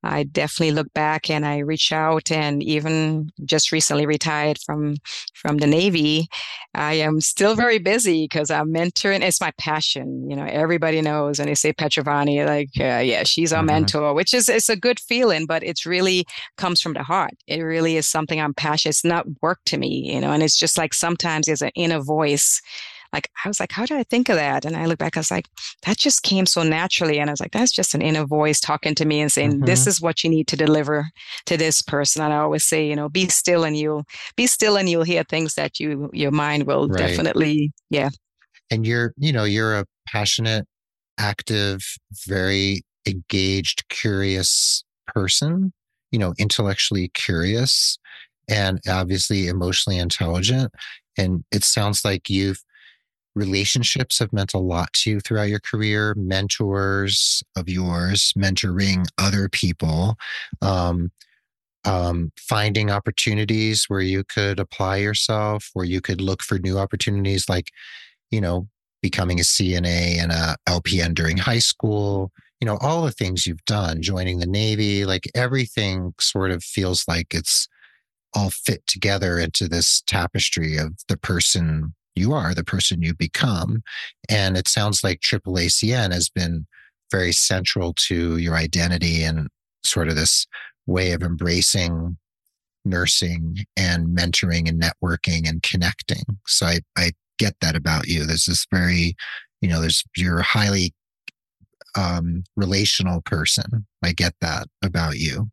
[0.05, 4.97] I definitely look back and I reach out and even just recently retired from
[5.35, 6.29] from the Navy.
[6.75, 9.23] I am still very busy because I'm mentoring.
[9.23, 10.31] It's my passion.
[10.31, 13.67] You know, everybody knows and they say Petrovanie, like, uh, yeah, she's our mm-hmm.
[13.67, 16.25] mentor, which is it's a good feeling, but it's really
[16.57, 17.35] comes from the heart.
[17.49, 18.91] It really is something I'm passionate.
[18.91, 22.01] It's not work to me, you know, and it's just like sometimes there's an inner
[22.01, 22.63] voice
[23.13, 24.65] like I was like, how did I think of that?
[24.65, 25.47] And I look back, I was like,
[25.87, 27.19] that just came so naturally.
[27.19, 29.65] And I was like, that's just an inner voice talking to me and saying, mm-hmm.
[29.65, 31.09] this is what you need to deliver
[31.47, 32.23] to this person.
[32.23, 34.05] And I always say, you know, be still and you'll
[34.37, 36.99] be still and you'll hear things that you your mind will right.
[36.99, 38.11] definitely, yeah.
[38.71, 40.67] And you're, you know, you're a passionate,
[41.19, 41.81] active,
[42.27, 45.73] very engaged, curious person,
[46.13, 47.99] you know, intellectually curious
[48.49, 50.73] and obviously emotionally intelligent.
[51.17, 52.63] And it sounds like you've
[53.39, 59.49] relationships have meant a lot to you throughout your career, mentors of yours, mentoring other
[59.49, 60.17] people,
[60.61, 61.11] um,
[61.85, 67.49] um, finding opportunities where you could apply yourself, where you could look for new opportunities,
[67.49, 67.71] like,
[68.31, 68.69] you know,
[69.01, 73.65] becoming a CNA and a LPN during high school, you know, all the things you've
[73.65, 77.69] done, joining the Navy, like everything sort of feels like it's
[78.35, 83.83] all fit together into this tapestry of the person you are, the person you become.
[84.29, 86.67] And it sounds like AAACN has been
[87.11, 89.49] very central to your identity and
[89.83, 90.47] sort of this
[90.87, 92.17] way of embracing
[92.85, 96.25] nursing and mentoring and networking and connecting.
[96.47, 98.25] So I, I get that about you.
[98.25, 99.15] There's this very,
[99.61, 100.93] you know, there's you're a highly
[101.97, 103.87] um, relational person.
[104.03, 105.49] I get that about you.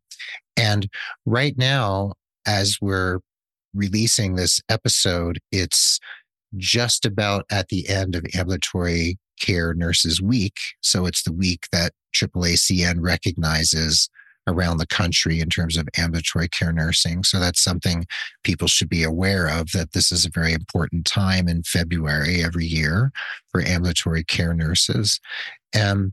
[0.56, 0.88] And
[1.24, 2.14] right now,
[2.46, 3.20] as we're
[3.74, 5.98] releasing this episode, it's
[6.56, 10.56] just about at the end of Ambulatory Care Nurses Week.
[10.80, 14.08] So it's the week that AAACN recognizes
[14.48, 17.24] around the country in terms of ambulatory care nursing.
[17.24, 18.06] So that's something
[18.44, 22.64] people should be aware of that this is a very important time in February every
[22.64, 23.10] year
[23.50, 25.20] for ambulatory care nurses.
[25.74, 26.12] And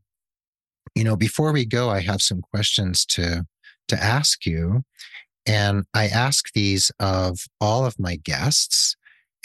[0.96, 3.46] you know, before we go, I have some questions to
[3.90, 4.84] to ask you.
[5.46, 8.96] And I ask these of all of my guests.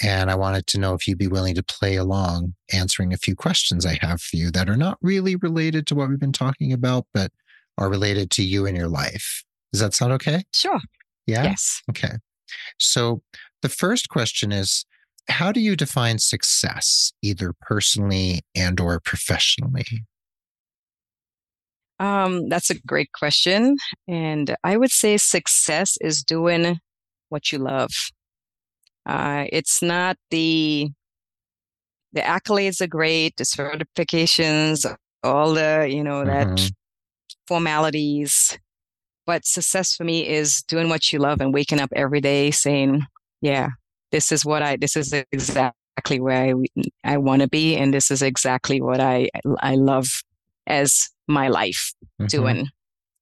[0.02, 3.34] And I wanted to know if you'd be willing to play along answering a few
[3.34, 6.72] questions I have for you that are not really related to what we've been talking
[6.72, 7.32] about, but
[7.78, 9.44] are related to you and your life.
[9.72, 10.44] Does that sound okay?
[10.54, 10.80] Sure.
[11.26, 11.44] Yeah.
[11.44, 11.82] Yes.
[11.90, 12.12] Okay.
[12.78, 13.22] So
[13.62, 14.84] the first question is
[15.28, 20.04] how do you define success either personally and or professionally?
[22.00, 23.76] Um, that's a great question.
[24.06, 26.78] And I would say success is doing
[27.28, 27.90] what you love.
[29.08, 30.90] Uh, it's not the
[32.12, 34.86] the accolades are great, the certifications,
[35.22, 36.54] all the you know mm-hmm.
[36.54, 36.70] that
[37.46, 38.58] formalities.
[39.26, 43.02] But success for me is doing what you love and waking up every day saying,
[43.40, 43.70] "Yeah,
[44.12, 44.76] this is what I.
[44.76, 46.54] This is exactly where I
[47.04, 49.30] I want to be, and this is exactly what I
[49.60, 50.22] I love
[50.66, 52.26] as my life mm-hmm.
[52.26, 52.68] doing."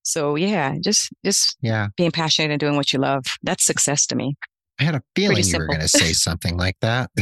[0.03, 3.25] So yeah, just just yeah, being passionate and doing what you love.
[3.43, 4.37] That's success to me.
[4.79, 7.11] I had a feeling you were going to say something like that.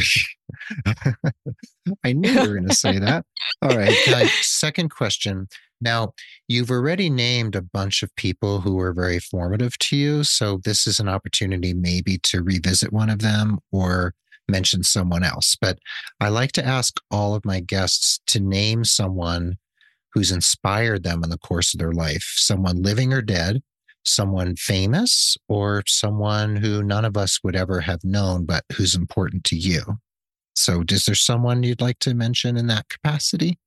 [2.04, 3.24] I knew you were going to say that.
[3.62, 3.96] All right.
[4.08, 5.46] Now, uh, second question.
[5.80, 6.12] Now,
[6.48, 10.24] you've already named a bunch of people who were very formative to you.
[10.24, 14.14] So, this is an opportunity maybe to revisit one of them or
[14.48, 15.56] mention someone else.
[15.60, 15.78] But
[16.20, 19.56] I like to ask all of my guests to name someone
[20.12, 23.62] who's inspired them in the course of their life, someone living or dead
[24.04, 29.44] someone famous or someone who none of us would ever have known, but who's important
[29.44, 29.82] to you.
[30.54, 33.58] So, is there someone you'd like to mention in that capacity?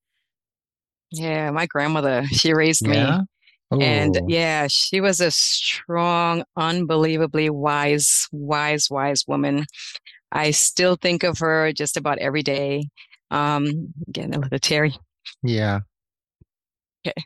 [1.12, 3.20] Yeah, my grandmother, she raised yeah?
[3.20, 3.26] me.
[3.70, 9.66] And yeah, she was a strong, unbelievably wise, wise, wise woman.
[10.32, 12.88] I still think of her just about every day.
[13.30, 14.96] Um, again, a little Terry.
[15.44, 15.82] Yeah.
[17.06, 17.26] Okay.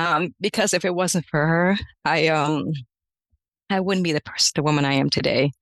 [0.00, 2.72] Um, because if it wasn't for her, I um,
[3.68, 5.52] I wouldn't be the person, the woman I am today.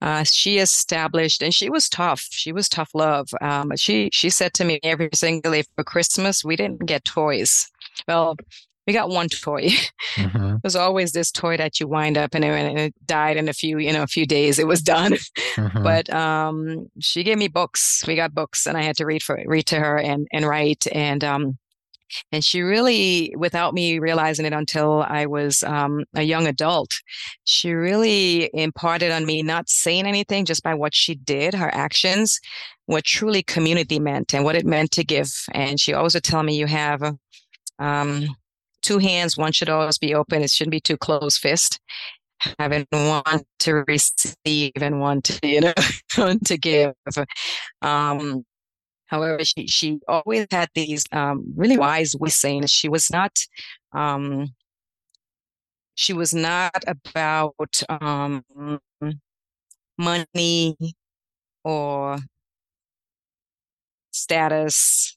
[0.00, 2.24] Uh, she established, and she was tough.
[2.30, 3.28] She was tough love.
[3.40, 7.68] Um, she she said to me every single day for Christmas, we didn't get toys.
[8.06, 8.36] Well,
[8.86, 9.70] we got one toy.
[10.14, 10.56] Mm-hmm.
[10.62, 13.52] There's always this toy that you wind up and it, and it, died in a
[13.52, 14.58] few, you know, a few days.
[14.58, 15.14] It was done.
[15.56, 15.82] Mm-hmm.
[15.82, 18.04] But um, she gave me books.
[18.06, 20.86] We got books, and I had to read for read to her and and write.
[20.92, 21.58] And um,
[22.32, 27.00] and she really, without me realizing it until I was um, a young adult,
[27.44, 32.40] she really imparted on me not saying anything just by what she did, her actions,
[32.86, 35.30] what truly community meant and what it meant to give.
[35.52, 37.16] And she always would tell me, you have
[37.78, 38.26] um,
[38.82, 40.42] two hands, one should always be open.
[40.42, 41.78] It shouldn't be too closed fist.
[42.58, 45.72] Having one to receive and one to, you know,
[46.16, 46.94] one to give.
[47.82, 48.44] Um,
[49.08, 53.38] However, she, she always had these um, really wise ways saying she was not
[53.92, 54.54] um,
[55.94, 58.44] she was not about um,
[59.98, 60.76] money
[61.64, 62.18] or
[64.12, 65.16] status.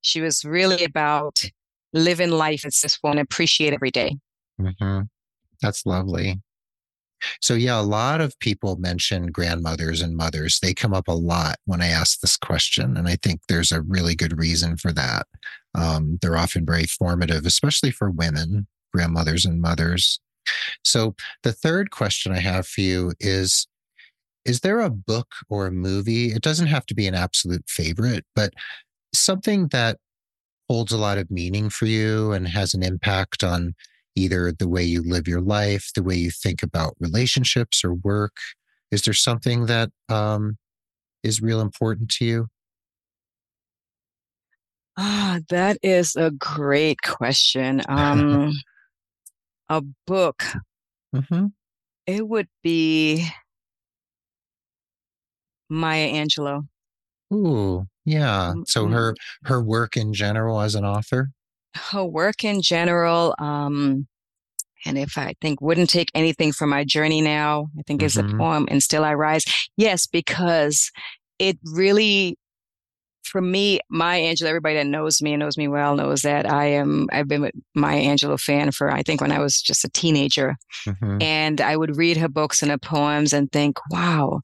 [0.00, 1.44] She was really about
[1.92, 4.16] living life and just want to appreciate every day.
[4.58, 5.02] Mm-hmm.
[5.60, 6.40] That's lovely.
[7.40, 10.58] So, yeah, a lot of people mention grandmothers and mothers.
[10.60, 12.96] They come up a lot when I ask this question.
[12.96, 15.26] And I think there's a really good reason for that.
[15.74, 20.20] Um, they're often very formative, especially for women, grandmothers and mothers.
[20.84, 23.66] So, the third question I have for you is
[24.44, 26.32] Is there a book or a movie?
[26.32, 28.52] It doesn't have to be an absolute favorite, but
[29.14, 29.98] something that
[30.68, 33.74] holds a lot of meaning for you and has an impact on
[34.14, 38.36] either the way you live your life, the way you think about relationships or work?
[38.90, 40.58] Is there something that um,
[41.22, 42.46] is real important to you?
[44.98, 47.82] Ah, that is a great question.
[47.88, 48.52] Um,
[49.68, 50.44] a book.
[51.14, 51.46] Mm-hmm.
[52.06, 53.26] It would be
[55.70, 56.68] Maya Angelou.
[57.32, 58.52] Ooh, yeah.
[58.66, 58.92] So mm-hmm.
[58.92, 61.30] her her work in general as an author
[61.94, 64.06] work in general, um,
[64.84, 68.06] and if I think wouldn't take anything from my journey now, I think mm-hmm.
[68.06, 69.44] is a poem, and still I rise.
[69.76, 70.90] Yes, because
[71.38, 72.36] it really,
[73.22, 76.66] for me, Maya Angelou, everybody that knows me and knows me well knows that I
[76.66, 79.88] am, I've been with Maya Angelou fan for, I think when I was just a
[79.90, 80.56] teenager.
[80.86, 81.22] Mm-hmm.
[81.22, 84.40] And I would read her books and her poems and think, wow,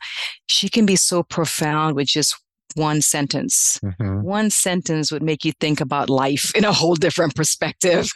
[0.46, 2.36] she can be so profound with just
[2.74, 3.80] one sentence.
[3.84, 4.22] Mm-hmm.
[4.22, 8.10] One sentence would make you think about life in a whole different perspective.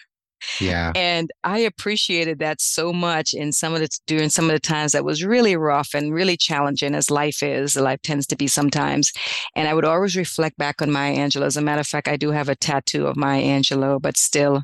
[0.61, 0.93] Yeah.
[0.95, 4.93] And I appreciated that so much in some of the during some of the times
[4.93, 7.77] that was really rough and really challenging as life is.
[7.77, 9.13] Life tends to be sometimes.
[9.55, 11.47] And I would always reflect back on Maya Angelou.
[11.47, 14.63] As a matter of fact, I do have a tattoo of Maya Angelou, but still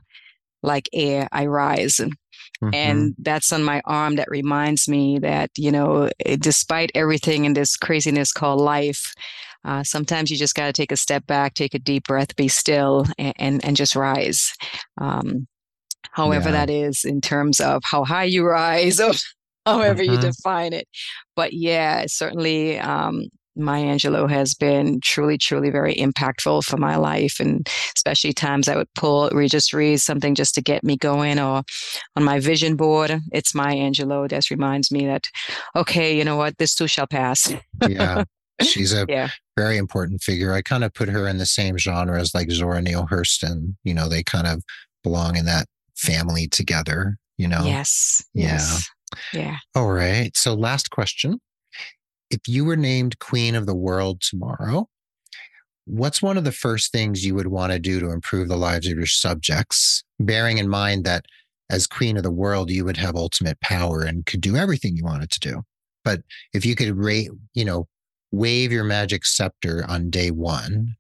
[0.63, 2.01] like air, I rise.
[2.63, 2.75] Mm-hmm.
[2.75, 7.77] And that's on my arm that reminds me that, you know, despite everything in this
[7.77, 9.15] craziness called life,
[9.65, 12.49] uh, sometimes you just got to take a step back, take a deep breath, be
[12.49, 14.53] still, and and, and just rise.
[15.01, 15.47] Um,
[16.13, 16.67] however, yeah.
[16.67, 19.13] that is in terms of how high you rise, or
[19.67, 20.21] however you mm-hmm.
[20.23, 20.89] define it.
[21.37, 22.79] But yeah, certainly.
[22.79, 23.25] Um,
[23.61, 27.41] Maya Angelou has been truly, truly very impactful for my life.
[27.41, 29.51] And especially times I would pull, read
[29.99, 31.63] something just to get me going or
[32.15, 35.27] on my vision board, it's Maya Angelou that reminds me that,
[35.75, 37.53] okay, you know what, this too shall pass.
[37.89, 38.23] yeah.
[38.63, 39.29] She's a yeah.
[39.57, 40.53] very important figure.
[40.53, 43.77] I kind of put her in the same genre as like Zora Neale Hurston.
[43.85, 44.63] You know, they kind of
[45.03, 47.65] belong in that family together, you know?
[47.65, 48.25] Yes.
[48.35, 48.47] Yeah.
[48.47, 48.91] Yes.
[49.33, 49.57] Yeah.
[49.75, 50.37] All right.
[50.37, 51.41] So, last question.
[52.31, 54.89] If you were named queen of the world tomorrow,
[55.87, 58.87] what's one of the first things you would want to do to improve the lives
[58.87, 61.25] of your subjects, bearing in mind that
[61.71, 65.05] as queen of the world, you would have ultimate power and could do everything you
[65.05, 65.63] wanted to do?
[66.05, 66.21] But
[66.53, 67.87] if you could rate, you know,
[68.31, 70.97] wave your magic scepter on day one,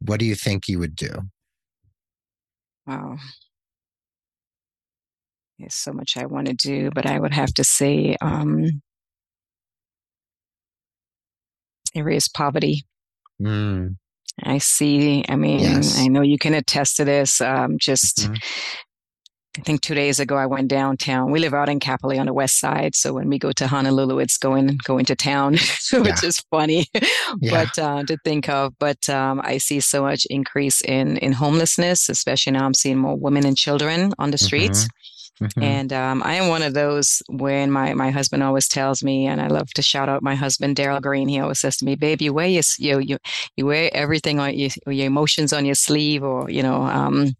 [0.00, 1.12] what do you think you would do?
[2.86, 3.16] Wow.
[5.58, 8.82] There's so much I want to do, but I would have to say um,
[11.94, 12.84] erase poverty.
[13.40, 13.96] Mm.
[14.42, 15.98] I see, I mean, yes.
[15.98, 17.40] I know you can attest to this.
[17.40, 18.34] Um, just mm-hmm.
[19.58, 21.32] I think two days ago I went downtown.
[21.32, 24.20] We live out in Kapolei on the west side, so when we go to Honolulu,
[24.20, 25.52] it's going going to town,
[25.92, 26.24] which yeah.
[26.24, 26.86] is funny.
[27.40, 27.64] Yeah.
[27.64, 32.08] But uh, to think of, but um, I see so much increase in in homelessness,
[32.08, 32.66] especially now.
[32.66, 34.84] I'm seeing more women and children on the streets.
[34.84, 35.00] Mm-hmm.
[35.40, 35.62] Mm-hmm.
[35.62, 39.40] And um, I am one of those when my, my husband always tells me, and
[39.40, 41.28] I love to shout out my husband, Daryl Greene.
[41.28, 43.18] He always says to me, babe, you wear your, you, you,
[43.56, 47.32] you wear everything on your, your emotions on your sleeve or, you know, um,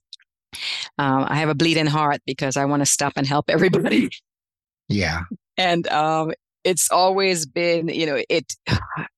[0.98, 4.10] um, I have a bleeding heart because I want to stop and help everybody.
[4.92, 5.20] Yeah.
[5.56, 6.32] And um,
[6.64, 8.52] it's always been, you know, it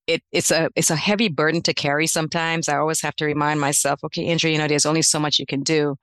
[0.06, 2.68] it it's a it's a heavy burden to carry sometimes.
[2.68, 5.46] I always have to remind myself, okay, Andrea, you know, there's only so much you
[5.46, 5.96] can do.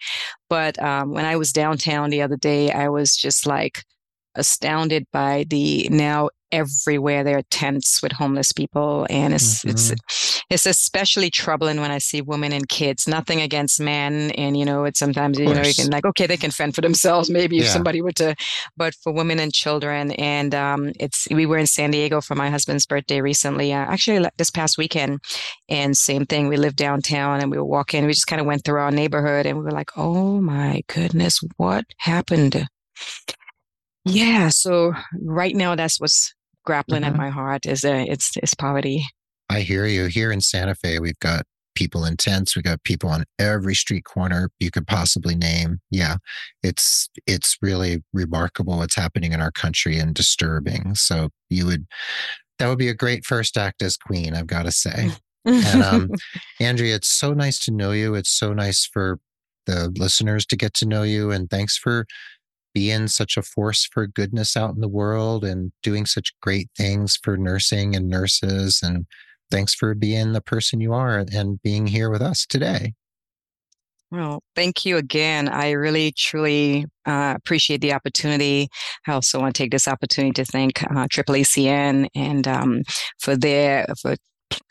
[0.50, 3.84] But um, when I was downtown the other day, I was just like
[4.36, 9.70] astounded by the now everywhere there are tents with homeless people and it's mm-hmm.
[9.70, 14.66] it's it's especially troubling when i see women and kids nothing against men and you
[14.66, 17.58] know it's sometimes you know you can like okay they can fend for themselves maybe
[17.58, 17.64] yeah.
[17.64, 18.36] if somebody were to
[18.78, 22.50] but for women and children and um it's we were in san diego for my
[22.50, 25.20] husband's birthday recently uh, actually this past weekend
[25.70, 28.64] and same thing we lived downtown and we were walking we just kind of went
[28.64, 32.68] through our neighborhood and we were like oh my goodness what happened
[34.06, 36.34] yeah so right now that's what's
[36.70, 37.14] grappling mm-hmm.
[37.14, 39.04] at my heart is uh, it's it's poverty.
[39.50, 40.06] I hear you.
[40.06, 41.46] Here in Santa Fe, we've got
[41.76, 42.56] people in tents.
[42.56, 45.80] We've got people on every street corner you could possibly name.
[45.90, 46.18] Yeah,
[46.62, 50.96] it's it's really remarkable what's happening in our country and disturbing.
[50.96, 51.88] So you would
[52.60, 54.36] that would be a great first act as queen.
[54.36, 55.12] I've got to say.
[55.46, 56.10] and um,
[56.60, 58.16] Andrea, it's so nice to know you.
[58.16, 59.20] It's so nice for
[59.66, 62.06] the listeners to get to know you, and thanks for
[62.74, 67.18] being such a force for goodness out in the world and doing such great things
[67.24, 68.82] for nursing and nurses.
[68.84, 69.06] And
[69.52, 72.94] thanks for being the person you are and being here with us today.
[74.12, 75.48] Well, thank you again.
[75.48, 78.68] I really, truly uh, appreciate the opportunity.
[79.08, 82.82] I also want to take this opportunity to thank uh, AAACN and um,
[83.20, 84.16] for their for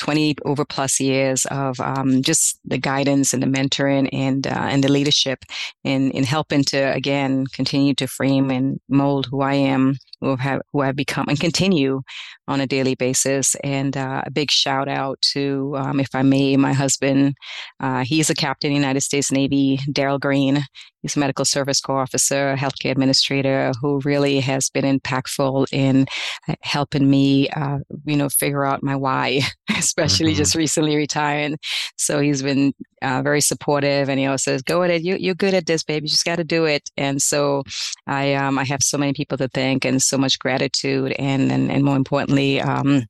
[0.00, 4.82] 20 over plus years of um, just the guidance and the mentoring and uh, and
[4.82, 5.44] the leadership
[5.84, 10.62] in in helping to again continue to frame and mold who I am, who have
[10.72, 12.02] who I've become, and continue
[12.48, 13.54] on a daily basis.
[13.62, 17.34] And uh, a big shout out to, um, if I may, my husband.
[17.78, 20.64] Uh, he's a captain, in the United States Navy, Daryl Greene.
[21.02, 26.06] He's a medical service corps officer, healthcare administrator who really has been impactful in
[26.48, 29.40] uh, helping me, uh, you know, figure out my why,
[29.76, 30.38] especially mm-hmm.
[30.38, 31.56] just recently retiring.
[31.96, 35.02] So he's been uh, very supportive, and he always says, "Go at it.
[35.02, 36.06] You, you're good at this, baby.
[36.06, 37.62] You just got to do it." And so
[38.08, 41.70] I, um, I have so many people to thank, and so much gratitude, and and,
[41.70, 42.37] and more importantly.
[42.60, 43.04] Um,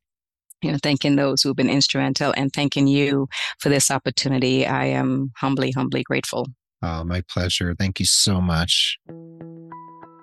[0.63, 3.29] you know, thanking those who've been instrumental and thanking you
[3.61, 4.67] for this opportunity.
[4.67, 6.47] I am humbly, humbly grateful.
[6.83, 7.75] Oh, my pleasure.
[7.79, 8.99] Thank you so much.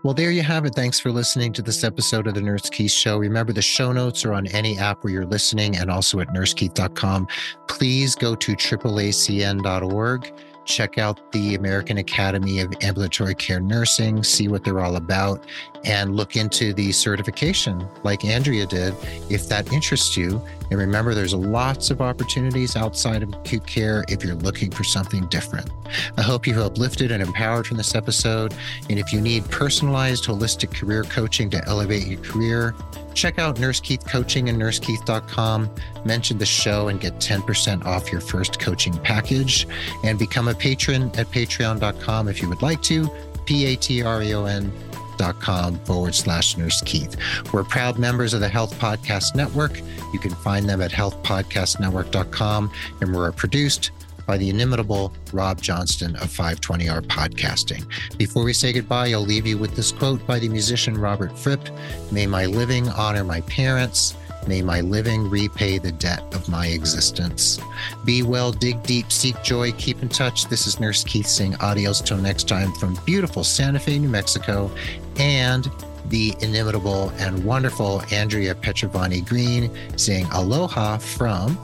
[0.03, 0.76] Well, there you have it.
[0.76, 3.18] Thanks for listening to this episode of the Nurse Keith Show.
[3.18, 7.28] Remember, the show notes are on any app where you're listening and also at nursekeith.com.
[7.68, 10.32] Please go to AAACN.org
[10.66, 15.43] check out the American Academy of Ambulatory Care Nursing, see what they're all about,
[15.84, 18.93] and look into the certification like Andrea did
[19.30, 20.41] if that interests you.
[20.70, 25.26] And remember, there's lots of opportunities outside of acute care if you're looking for something
[25.28, 25.70] different.
[26.18, 28.53] I hope you've uplifted and empowered from this episode.
[28.89, 32.76] And if you need personalized, holistic career coaching to elevate your career,
[33.13, 35.70] check out Nurse Keith Coaching and nursekeith.com.
[36.05, 39.68] Mention the show and get 10% off your first coaching package.
[40.03, 43.09] And become a patron at patreon.com if you would like to.
[43.45, 44.72] P A T R E O N
[45.18, 47.16] dot com forward slash nurse Keith.
[47.53, 49.80] We're proud members of the Health Podcast Network.
[50.13, 52.72] You can find them at healthpodcastnetwork.com.
[53.01, 53.91] And we're produced
[54.26, 57.86] by the inimitable Rob Johnston of 520R Podcasting.
[58.18, 61.70] Before we say goodbye, I'll leave you with this quote by the musician Robert Fripp
[62.11, 64.16] May my living honor my parents.
[64.48, 67.60] May my living repay the debt of my existence.
[68.04, 70.48] Be well, dig deep, seek joy, keep in touch.
[70.48, 74.70] This is Nurse Keith saying adios till next time from beautiful Santa Fe, New Mexico,
[75.18, 75.70] and
[76.10, 81.56] the inimitable and wonderful Andrea Petrovanie Greene saying aloha from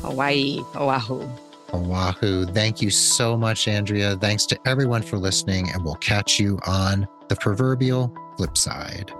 [0.00, 1.28] Hawaii, Oahu.
[1.72, 2.46] Oahu.
[2.46, 4.16] Thank you so much, Andrea.
[4.16, 9.12] Thanks to everyone for listening, and we'll catch you on the proverbial flip side.